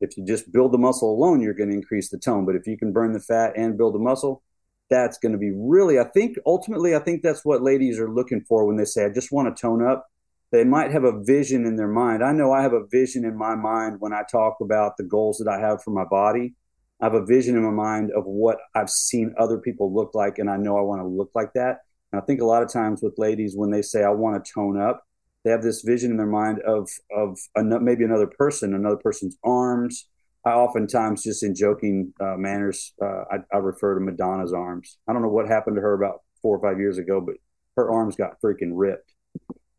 If 0.00 0.16
you 0.16 0.24
just 0.24 0.50
build 0.50 0.72
the 0.72 0.78
muscle 0.78 1.12
alone, 1.12 1.42
you're 1.42 1.52
going 1.52 1.70
to 1.70 1.76
increase 1.76 2.08
the 2.08 2.18
tone. 2.18 2.46
But 2.46 2.54
if 2.54 2.66
you 2.66 2.78
can 2.78 2.92
burn 2.92 3.12
the 3.12 3.20
fat 3.20 3.52
and 3.56 3.76
build 3.76 3.94
the 3.94 3.98
muscle, 3.98 4.42
that's 4.90 5.18
going 5.18 5.32
to 5.32 5.38
be 5.38 5.52
really, 5.54 5.98
I 5.98 6.04
think, 6.04 6.36
ultimately, 6.46 6.94
I 6.94 7.00
think 7.00 7.22
that's 7.22 7.44
what 7.44 7.62
ladies 7.62 7.98
are 7.98 8.10
looking 8.10 8.42
for 8.48 8.66
when 8.66 8.76
they 8.76 8.84
say, 8.84 9.04
I 9.04 9.10
just 9.10 9.32
want 9.32 9.54
to 9.54 9.60
tone 9.60 9.86
up 9.86 10.08
they 10.50 10.64
might 10.64 10.92
have 10.92 11.04
a 11.04 11.22
vision 11.22 11.66
in 11.66 11.76
their 11.76 11.88
mind. 11.88 12.24
I 12.24 12.32
know 12.32 12.52
I 12.52 12.62
have 12.62 12.72
a 12.72 12.86
vision 12.86 13.24
in 13.24 13.36
my 13.36 13.54
mind 13.54 13.96
when 14.00 14.12
I 14.12 14.22
talk 14.30 14.56
about 14.60 14.96
the 14.96 15.04
goals 15.04 15.38
that 15.38 15.48
I 15.48 15.60
have 15.60 15.82
for 15.82 15.90
my 15.90 16.04
body. 16.04 16.54
I 17.00 17.06
have 17.06 17.14
a 17.14 17.24
vision 17.24 17.56
in 17.56 17.62
my 17.62 17.70
mind 17.70 18.10
of 18.16 18.24
what 18.24 18.58
I've 18.74 18.90
seen 18.90 19.34
other 19.38 19.58
people 19.58 19.94
look 19.94 20.14
like, 20.14 20.38
and 20.38 20.50
I 20.50 20.56
know 20.56 20.78
I 20.78 20.82
want 20.82 21.02
to 21.02 21.06
look 21.06 21.30
like 21.34 21.52
that. 21.52 21.80
And 22.12 22.20
I 22.20 22.24
think 22.24 22.40
a 22.40 22.46
lot 22.46 22.62
of 22.62 22.72
times 22.72 23.02
with 23.02 23.18
ladies, 23.18 23.56
when 23.56 23.70
they 23.70 23.82
say, 23.82 24.02
I 24.02 24.10
want 24.10 24.42
to 24.42 24.52
tone 24.52 24.80
up, 24.80 25.04
they 25.44 25.50
have 25.50 25.62
this 25.62 25.82
vision 25.82 26.10
in 26.10 26.16
their 26.16 26.26
mind 26.26 26.60
of, 26.62 26.88
of 27.14 27.38
maybe 27.54 28.04
another 28.04 28.26
person, 28.26 28.74
another 28.74 28.96
person's 28.96 29.36
arms. 29.44 30.08
I 30.44 30.50
oftentimes, 30.50 31.24
just 31.24 31.42
in 31.42 31.54
joking 31.54 32.12
uh, 32.20 32.36
manners, 32.36 32.94
uh, 33.02 33.24
I, 33.30 33.36
I 33.52 33.58
refer 33.58 33.94
to 33.94 34.00
Madonna's 34.00 34.52
arms. 34.52 34.98
I 35.08 35.12
don't 35.12 35.22
know 35.22 35.28
what 35.28 35.48
happened 35.48 35.76
to 35.76 35.82
her 35.82 35.94
about 35.94 36.22
four 36.40 36.56
or 36.56 36.62
five 36.62 36.78
years 36.78 36.98
ago, 36.98 37.20
but 37.20 37.36
her 37.76 37.90
arms 37.90 38.16
got 38.16 38.40
freaking 38.40 38.70
ripped. 38.72 39.12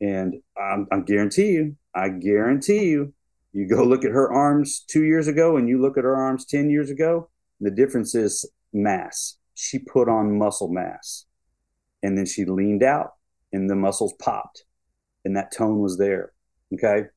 And 0.02 0.36
I'm, 0.58 0.88
I 0.92 1.00
guarantee 1.00 1.52
you, 1.52 1.76
I 1.94 2.10
guarantee 2.10 2.86
you, 2.86 3.14
you 3.52 3.68
go 3.68 3.84
look 3.84 4.06
at 4.06 4.12
her 4.12 4.32
arms 4.32 4.86
two 4.88 5.04
years 5.04 5.28
ago 5.28 5.58
and 5.58 5.68
you 5.68 5.82
look 5.82 5.98
at 5.98 6.04
her 6.04 6.16
arms 6.16 6.46
10 6.46 6.70
years 6.70 6.90
ago, 6.90 7.30
the 7.60 7.72
difference 7.72 8.16
is 8.16 8.50
mass. 8.72 9.38
She 9.56 9.80
put 9.80 10.08
on 10.08 10.38
muscle 10.38 10.70
mass 10.70 11.26
and 12.04 12.18
then 12.18 12.26
she 12.26 12.46
leaned 12.46 12.84
out 12.84 13.14
and 13.52 13.70
the 13.70 13.76
muscles 13.76 14.14
popped 14.14 14.64
and 15.26 15.36
that 15.36 15.52
tone 15.52 15.80
was 15.80 15.98
there. 15.98 16.32
Okay. 16.74 17.08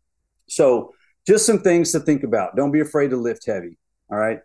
So 0.49 0.95
just 1.27 1.47
some 1.47 1.61
things 1.61 1.93
to 1.93 2.01
think 2.01 2.23
about. 2.23 2.57
Don't 2.57 2.73
be 2.73 2.81
afraid 2.81 3.11
to 3.11 3.17
lift 3.17 3.47
heavy. 3.47 3.79
All 4.11 4.19
right. 4.19 4.41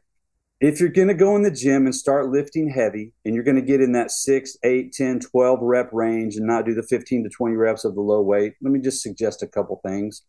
If 0.60 0.80
you're 0.80 0.90
going 0.90 1.08
to 1.08 1.14
go 1.14 1.36
in 1.36 1.44
the 1.44 1.52
gym 1.52 1.86
and 1.86 1.94
start 1.94 2.30
lifting 2.30 2.70
heavy 2.70 3.14
and 3.24 3.36
you're 3.36 3.44
going 3.44 3.58
to 3.58 3.62
get 3.62 3.80
in 3.80 3.92
that 3.92 4.10
6, 4.10 4.58
8, 4.64 4.92
10, 4.92 5.20
12 5.20 5.60
rep 5.62 5.90
range 5.94 6.36
and 6.36 6.48
not 6.48 6.66
do 6.66 6.74
the 6.74 6.84
15 6.84 7.24
to 7.24 7.30
20 7.30 7.56
reps 7.56 7.86
of 7.86 7.94
the 7.94 8.02
low 8.02 8.22
weight, 8.22 8.54
let 8.62 8.72
me 8.72 8.80
just 8.80 9.04
suggest 9.04 9.44
a 9.44 9.48
couple 9.48 9.80
things. 9.86 10.24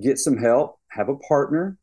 Get 0.00 0.18
some 0.18 0.36
help, 0.36 0.78
have 0.88 1.08
a 1.08 1.16
partner. 1.16 1.76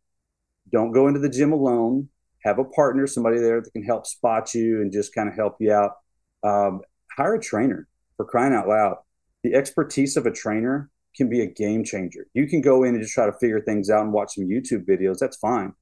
Don't 0.72 0.94
go 0.94 1.08
into 1.08 1.20
the 1.20 1.30
gym 1.30 1.52
alone. 1.52 2.08
Have 2.44 2.60
a 2.60 2.66
partner, 2.66 3.08
somebody 3.08 3.40
there 3.40 3.62
that 3.62 3.72
can 3.72 3.84
help 3.84 4.08
spot 4.08 4.54
you 4.54 4.82
and 4.82 4.92
just 4.92 5.14
kind 5.14 5.28
of 5.30 5.36
help 5.36 5.58
you 5.60 5.74
out. 5.74 5.92
Um, 6.44 6.82
hire 7.16 7.36
a 7.36 7.42
trainer 7.42 7.88
for 8.16 8.26
crying 8.26 8.54
out 8.54 8.68
loud. 8.68 8.98
The 9.44 9.54
expertise 9.54 10.16
of 10.16 10.26
a 10.26 10.32
trainer 10.32 10.90
can 11.16 11.30
be 11.30 11.42
a 11.42 11.48
game 11.48 11.84
changer. 11.84 12.28
You 12.34 12.48
can 12.48 12.62
go 12.62 12.84
in 12.84 12.96
and 12.96 13.02
just 13.02 13.14
try 13.14 13.26
to 13.26 13.34
figure 13.34 13.62
things 13.62 13.90
out 13.90 14.04
and 14.04 14.14
watch 14.14 14.36
some 14.36 14.48
YouTube 14.48 14.86
videos. 14.86 15.20
That's 15.20 15.38
fine. 15.38 15.74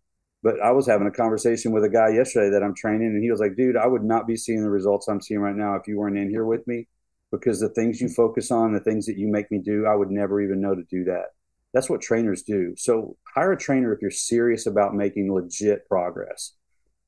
But 0.41 0.61
I 0.61 0.71
was 0.71 0.87
having 0.87 1.07
a 1.07 1.11
conversation 1.11 1.71
with 1.71 1.83
a 1.83 1.89
guy 1.89 2.09
yesterday 2.09 2.49
that 2.51 2.63
I'm 2.63 2.73
training, 2.73 3.07
and 3.07 3.23
he 3.23 3.29
was 3.29 3.39
like, 3.41 3.57
dude, 3.57 3.75
I 3.75 3.87
would 3.87 4.03
not 4.03 4.25
be 4.25 4.37
seeing 4.37 4.63
the 4.63 4.69
results 4.69 5.07
I'm 5.07 5.21
seeing 5.21 5.41
right 5.41 5.55
now 5.55 5.75
if 5.75 5.87
you 5.87 5.97
weren't 5.97 6.17
in 6.17 6.29
here 6.29 6.45
with 6.45 6.65
me 6.65 6.87
because 7.31 7.59
the 7.59 7.69
things 7.69 8.01
you 8.01 8.07
mm-hmm. 8.07 8.15
focus 8.15 8.51
on, 8.51 8.73
the 8.73 8.79
things 8.79 9.05
that 9.05 9.17
you 9.17 9.27
make 9.27 9.51
me 9.51 9.59
do, 9.59 9.85
I 9.85 9.95
would 9.95 10.09
never 10.09 10.41
even 10.41 10.61
know 10.61 10.75
to 10.75 10.83
do 10.83 11.03
that. 11.05 11.27
That's 11.73 11.89
what 11.89 12.01
trainers 12.01 12.41
do. 12.41 12.73
So 12.77 13.15
hire 13.35 13.51
a 13.51 13.57
trainer 13.57 13.93
if 13.93 14.01
you're 14.01 14.11
serious 14.11 14.65
about 14.65 14.95
making 14.95 15.31
legit 15.31 15.87
progress. 15.87 16.53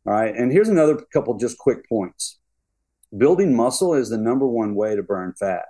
All 0.05 0.13
right. 0.13 0.35
And 0.35 0.51
here's 0.51 0.69
another 0.69 1.03
couple 1.13 1.37
just 1.37 1.57
quick 1.57 1.87
points. 1.87 2.39
Building 3.17 3.55
muscle 3.55 3.93
is 3.93 4.09
the 4.09 4.17
number 4.17 4.47
one 4.47 4.75
way 4.75 4.95
to 4.95 5.03
burn 5.03 5.33
fat. 5.33 5.65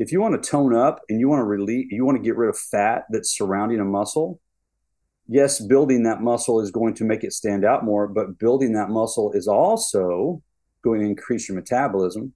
If 0.00 0.12
you 0.12 0.20
want 0.22 0.42
to 0.42 0.50
tone 0.50 0.74
up 0.74 1.02
and 1.10 1.20
you 1.20 1.28
want 1.28 1.40
to 1.40 1.44
release, 1.44 1.88
you 1.90 2.06
want 2.06 2.16
to 2.16 2.24
get 2.24 2.34
rid 2.34 2.48
of 2.48 2.58
fat 2.58 3.04
that's 3.10 3.36
surrounding 3.36 3.80
a 3.80 3.84
muscle, 3.84 4.40
yes, 5.28 5.60
building 5.60 6.04
that 6.04 6.22
muscle 6.22 6.58
is 6.62 6.70
going 6.70 6.94
to 6.94 7.04
make 7.04 7.22
it 7.22 7.34
stand 7.34 7.66
out 7.66 7.84
more, 7.84 8.08
but 8.08 8.38
building 8.38 8.72
that 8.72 8.88
muscle 8.88 9.30
is 9.32 9.46
also 9.46 10.42
going 10.82 11.00
to 11.00 11.06
increase 11.06 11.50
your 11.50 11.56
metabolism. 11.56 12.32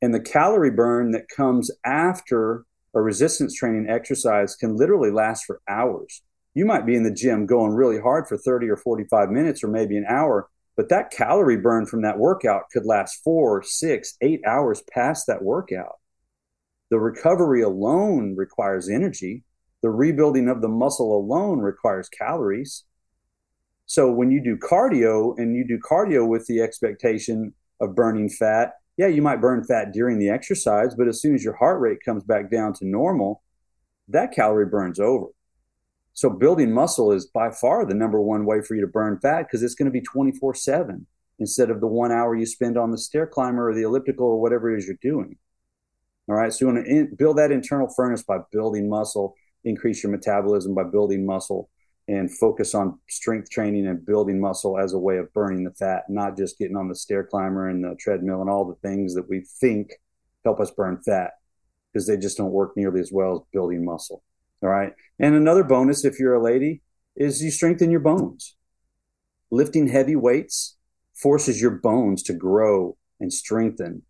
And 0.00 0.14
the 0.14 0.20
calorie 0.20 0.70
burn 0.70 1.10
that 1.10 1.28
comes 1.28 1.68
after 1.84 2.64
a 2.94 3.02
resistance 3.02 3.56
training 3.56 3.90
exercise 3.90 4.54
can 4.54 4.76
literally 4.76 5.10
last 5.10 5.46
for 5.46 5.60
hours. 5.68 6.22
You 6.54 6.64
might 6.64 6.86
be 6.86 6.94
in 6.94 7.02
the 7.02 7.10
gym 7.10 7.46
going 7.46 7.72
really 7.72 8.00
hard 8.00 8.28
for 8.28 8.38
30 8.38 8.68
or 8.68 8.76
45 8.76 9.30
minutes 9.30 9.64
or 9.64 9.68
maybe 9.68 9.96
an 9.96 10.06
hour, 10.08 10.48
but 10.76 10.90
that 10.90 11.10
calorie 11.10 11.56
burn 11.56 11.86
from 11.86 12.02
that 12.02 12.20
workout 12.20 12.70
could 12.72 12.86
last 12.86 13.18
four, 13.24 13.64
six, 13.64 14.14
eight 14.20 14.42
hours 14.46 14.80
past 14.92 15.26
that 15.26 15.42
workout. 15.42 15.96
The 16.90 16.98
recovery 16.98 17.62
alone 17.62 18.34
requires 18.36 18.88
energy. 18.88 19.44
The 19.82 19.90
rebuilding 19.90 20.48
of 20.48 20.62
the 20.62 20.68
muscle 20.68 21.16
alone 21.16 21.60
requires 21.60 22.08
calories. 22.08 22.84
So 23.86 24.10
when 24.10 24.30
you 24.30 24.42
do 24.42 24.56
cardio 24.56 25.38
and 25.38 25.56
you 25.56 25.66
do 25.66 25.78
cardio 25.78 26.26
with 26.26 26.46
the 26.46 26.60
expectation 26.60 27.54
of 27.80 27.94
burning 27.94 28.28
fat, 28.28 28.74
yeah, 28.96 29.06
you 29.06 29.22
might 29.22 29.40
burn 29.40 29.64
fat 29.64 29.92
during 29.92 30.18
the 30.18 30.28
exercise, 30.28 30.94
but 30.94 31.08
as 31.08 31.20
soon 31.20 31.34
as 31.34 31.44
your 31.44 31.56
heart 31.56 31.80
rate 31.80 31.98
comes 32.04 32.24
back 32.24 32.50
down 32.50 32.72
to 32.74 32.86
normal, 32.86 33.42
that 34.08 34.32
calorie 34.32 34.66
burns 34.66 34.98
over. 34.98 35.26
So 36.14 36.30
building 36.30 36.72
muscle 36.72 37.12
is 37.12 37.26
by 37.26 37.50
far 37.50 37.86
the 37.86 37.94
number 37.94 38.20
one 38.20 38.44
way 38.44 38.60
for 38.60 38.74
you 38.74 38.80
to 38.80 38.88
burn 38.88 39.20
fat 39.20 39.42
because 39.42 39.62
it's 39.62 39.76
going 39.76 39.86
to 39.86 39.92
be 39.92 40.00
24 40.00 40.54
7 40.54 41.06
instead 41.38 41.70
of 41.70 41.80
the 41.80 41.86
one 41.86 42.10
hour 42.10 42.34
you 42.34 42.44
spend 42.44 42.76
on 42.76 42.90
the 42.90 42.98
stair 42.98 43.26
climber 43.26 43.70
or 43.70 43.74
the 43.74 43.82
elliptical 43.82 44.26
or 44.26 44.40
whatever 44.40 44.74
it 44.74 44.78
is 44.78 44.86
you're 44.86 44.96
doing. 45.00 45.36
All 46.28 46.34
right. 46.34 46.52
So 46.52 46.66
you 46.66 46.72
want 46.72 46.86
to 46.86 46.90
in, 46.90 47.14
build 47.14 47.38
that 47.38 47.50
internal 47.50 47.88
furnace 47.88 48.22
by 48.22 48.38
building 48.52 48.88
muscle, 48.88 49.34
increase 49.64 50.02
your 50.02 50.12
metabolism 50.12 50.74
by 50.74 50.84
building 50.84 51.24
muscle 51.24 51.70
and 52.06 52.34
focus 52.38 52.74
on 52.74 52.98
strength 53.08 53.50
training 53.50 53.86
and 53.86 54.04
building 54.04 54.40
muscle 54.40 54.78
as 54.78 54.94
a 54.94 54.98
way 54.98 55.18
of 55.18 55.32
burning 55.34 55.64
the 55.64 55.70
fat, 55.72 56.04
not 56.08 56.36
just 56.36 56.58
getting 56.58 56.76
on 56.76 56.88
the 56.88 56.94
stair 56.94 57.22
climber 57.22 57.68
and 57.68 57.84
the 57.84 57.94
treadmill 57.98 58.40
and 58.40 58.48
all 58.48 58.64
the 58.64 58.88
things 58.88 59.14
that 59.14 59.28
we 59.28 59.44
think 59.60 59.92
help 60.44 60.60
us 60.60 60.70
burn 60.70 61.00
fat 61.04 61.32
because 61.92 62.06
they 62.06 62.16
just 62.16 62.38
don't 62.38 62.52
work 62.52 62.76
nearly 62.76 63.00
as 63.00 63.10
well 63.12 63.32
as 63.34 63.40
building 63.52 63.84
muscle. 63.84 64.22
All 64.62 64.68
right. 64.68 64.92
And 65.18 65.34
another 65.34 65.64
bonus, 65.64 66.04
if 66.04 66.18
you're 66.18 66.34
a 66.34 66.42
lady, 66.42 66.82
is 67.16 67.42
you 67.42 67.50
strengthen 67.50 67.90
your 67.90 68.00
bones. 68.00 68.56
Lifting 69.50 69.88
heavy 69.88 70.16
weights 70.16 70.76
forces 71.14 71.60
your 71.60 71.70
bones 71.70 72.22
to 72.24 72.32
grow 72.32 72.96
and 73.20 73.32
strengthen 73.32 74.02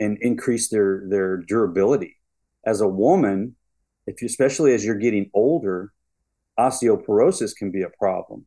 and 0.00 0.18
increase 0.20 0.68
their, 0.68 1.04
their 1.08 1.36
durability. 1.36 2.16
As 2.64 2.80
a 2.80 2.88
woman, 2.88 3.56
if 4.06 4.20
you, 4.20 4.26
especially 4.26 4.74
as 4.74 4.84
you're 4.84 4.96
getting 4.96 5.30
older, 5.34 5.92
osteoporosis 6.58 7.56
can 7.56 7.70
be 7.70 7.82
a 7.82 7.90
problem. 7.98 8.46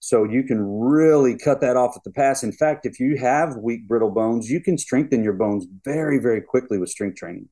So 0.00 0.24
you 0.24 0.42
can 0.42 0.60
really 0.62 1.36
cut 1.38 1.62
that 1.62 1.76
off 1.76 1.96
at 1.96 2.04
the 2.04 2.10
pass. 2.10 2.42
In 2.42 2.52
fact, 2.52 2.84
if 2.84 3.00
you 3.00 3.16
have 3.16 3.56
weak, 3.56 3.88
brittle 3.88 4.10
bones, 4.10 4.50
you 4.50 4.60
can 4.60 4.76
strengthen 4.76 5.24
your 5.24 5.32
bones 5.32 5.66
very, 5.82 6.18
very 6.18 6.42
quickly 6.42 6.78
with 6.78 6.90
strength 6.90 7.16
training. 7.16 7.48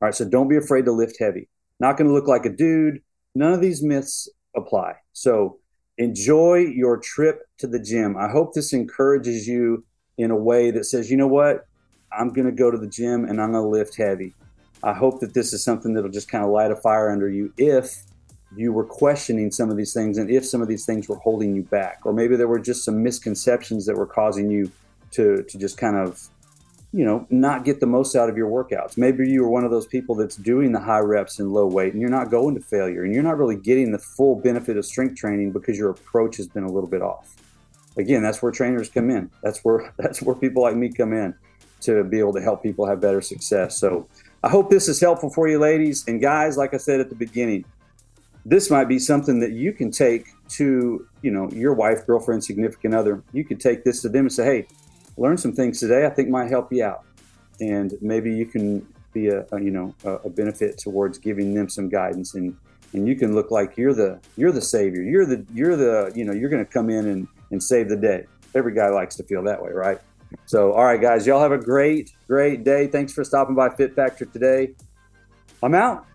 All 0.00 0.06
right, 0.06 0.14
so 0.14 0.28
don't 0.28 0.48
be 0.48 0.56
afraid 0.56 0.84
to 0.84 0.92
lift 0.92 1.16
heavy. 1.18 1.48
Not 1.80 1.96
going 1.96 2.08
to 2.08 2.14
look 2.14 2.28
like 2.28 2.44
a 2.44 2.50
dude. 2.50 3.00
None 3.34 3.52
of 3.52 3.60
these 3.60 3.82
myths 3.82 4.28
apply. 4.54 4.94
So 5.12 5.58
enjoy 5.96 6.56
your 6.58 6.98
trip 6.98 7.40
to 7.58 7.66
the 7.66 7.80
gym. 7.80 8.16
I 8.16 8.28
hope 8.28 8.52
this 8.52 8.72
encourages 8.72 9.48
you 9.48 9.84
in 10.18 10.30
a 10.30 10.36
way 10.36 10.70
that 10.70 10.84
says, 10.84 11.10
you 11.10 11.16
know 11.16 11.26
what? 11.26 11.66
I'm 12.12 12.32
going 12.32 12.46
to 12.46 12.52
go 12.52 12.70
to 12.70 12.78
the 12.78 12.86
gym 12.86 13.24
and 13.24 13.40
I'm 13.40 13.52
going 13.52 13.64
to 13.64 13.68
lift 13.68 13.96
heavy. 13.96 14.34
I 14.82 14.92
hope 14.92 15.20
that 15.20 15.34
this 15.34 15.52
is 15.52 15.62
something 15.62 15.94
that'll 15.94 16.10
just 16.10 16.28
kind 16.28 16.44
of 16.44 16.50
light 16.50 16.70
a 16.70 16.76
fire 16.76 17.10
under 17.10 17.28
you 17.28 17.52
if 17.56 18.02
you 18.56 18.72
were 18.72 18.84
questioning 18.84 19.50
some 19.50 19.70
of 19.70 19.76
these 19.76 19.92
things 19.92 20.18
and 20.18 20.30
if 20.30 20.46
some 20.46 20.62
of 20.62 20.68
these 20.68 20.86
things 20.86 21.08
were 21.08 21.18
holding 21.18 21.54
you 21.54 21.62
back. 21.62 22.00
Or 22.04 22.12
maybe 22.12 22.36
there 22.36 22.48
were 22.48 22.58
just 22.58 22.84
some 22.84 23.02
misconceptions 23.02 23.86
that 23.86 23.96
were 23.96 24.06
causing 24.06 24.50
you 24.50 24.70
to 25.10 25.42
to 25.42 25.58
just 25.58 25.78
kind 25.78 25.96
of 25.96 26.28
you 26.92 27.04
know 27.04 27.26
not 27.30 27.64
get 27.64 27.80
the 27.80 27.86
most 27.86 28.14
out 28.14 28.28
of 28.28 28.36
your 28.36 28.48
workouts. 28.48 28.96
Maybe 28.96 29.28
you 29.28 29.42
were 29.42 29.50
one 29.50 29.64
of 29.64 29.70
those 29.70 29.86
people 29.86 30.14
that's 30.14 30.36
doing 30.36 30.72
the 30.72 30.80
high 30.80 31.00
reps 31.00 31.38
and 31.38 31.52
low 31.52 31.66
weight 31.66 31.92
and 31.92 32.00
you're 32.00 32.10
not 32.10 32.30
going 32.30 32.54
to 32.54 32.60
failure 32.60 33.04
and 33.04 33.12
you're 33.12 33.22
not 33.22 33.38
really 33.38 33.56
getting 33.56 33.90
the 33.90 33.98
full 33.98 34.36
benefit 34.36 34.76
of 34.76 34.86
strength 34.86 35.16
training 35.16 35.52
because 35.52 35.76
your 35.76 35.90
approach 35.90 36.36
has 36.36 36.46
been 36.46 36.64
a 36.64 36.70
little 36.70 36.88
bit 36.88 37.02
off. 37.02 37.34
Again 37.96 38.22
that's 38.22 38.40
where 38.40 38.52
trainers 38.52 38.88
come 38.88 39.10
in. 39.10 39.30
That's 39.42 39.60
where 39.60 39.92
that's 39.98 40.22
where 40.22 40.34
people 40.34 40.62
like 40.62 40.76
me 40.76 40.90
come 40.90 41.12
in 41.12 41.34
to 41.80 42.04
be 42.04 42.18
able 42.18 42.32
to 42.32 42.40
help 42.40 42.62
people 42.62 42.86
have 42.86 43.00
better 43.00 43.20
success. 43.20 43.76
So 43.76 44.08
i 44.44 44.48
hope 44.48 44.70
this 44.70 44.88
is 44.88 45.00
helpful 45.00 45.30
for 45.30 45.48
you 45.48 45.58
ladies. 45.58 46.06
And 46.06 46.20
guys 46.20 46.56
like 46.56 46.74
i 46.74 46.76
said 46.76 47.00
at 47.00 47.08
the 47.08 47.16
beginning 47.16 47.64
this 48.44 48.70
might 48.70 48.88
be 48.88 48.98
something 48.98 49.40
that 49.40 49.52
you 49.52 49.72
can 49.72 49.90
take 49.90 50.28
to 50.48 51.06
you 51.22 51.30
know 51.30 51.50
your 51.50 51.74
wife 51.74 52.06
girlfriend 52.06 52.42
significant 52.44 52.94
other. 52.94 53.22
You 53.32 53.44
could 53.44 53.60
take 53.60 53.84
this 53.84 54.00
to 54.02 54.08
them 54.08 54.26
and 54.26 54.32
say 54.32 54.44
hey 54.44 54.66
learn 55.16 55.36
some 55.36 55.52
things 55.52 55.80
today 55.80 56.06
i 56.06 56.10
think 56.10 56.28
might 56.28 56.48
help 56.48 56.72
you 56.72 56.84
out. 56.84 57.04
And 57.60 57.94
maybe 58.00 58.32
you 58.32 58.46
can 58.46 58.86
be 59.12 59.28
a, 59.28 59.44
a 59.52 59.60
you 59.60 59.70
know 59.70 59.94
a, 60.04 60.12
a, 60.28 60.30
benefit 60.30 60.78
towards 60.78 61.18
giving 61.18 61.54
them 61.54 61.68
some 61.68 61.88
guidance. 61.88 62.34
And 62.34 62.56
and 62.92 63.06
you 63.06 63.16
can 63.16 63.34
look 63.34 63.50
like 63.50 63.76
you're 63.76 63.94
the 63.94 64.20
you're 64.36 64.52
the 64.52 64.62
savior. 64.62 65.02
You're 65.02 65.26
the 65.26 65.44
you're 65.52 65.76
the 65.76 66.12
you 66.14 66.24
know 66.24 66.32
you're 66.32 66.50
going 66.50 66.64
to 66.64 66.72
come 66.72 66.88
in 66.88 67.08
and 67.08 67.28
and 67.50 67.62
save 67.62 67.88
the 67.88 67.96
day. 67.96 68.26
Every 68.54 68.74
guy 68.74 68.88
likes 68.88 69.16
to 69.16 69.24
feel 69.24 69.42
that 69.42 69.62
way 69.62 69.72
right 69.72 69.98
so 70.46 70.72
all 70.72 70.84
right 70.84 71.00
guys 71.00 71.26
y'all 71.26 71.40
have 71.40 71.52
a 71.52 71.58
great 71.58 72.12
great 72.26 72.64
day. 72.64 72.86
Thanks 72.86 73.12
for 73.12 73.24
stopping 73.24 73.54
by 73.54 73.68
fit 73.70 73.94
factor 73.94 74.24
today. 74.24 74.74
I'm 75.62 75.74
out 75.74 76.06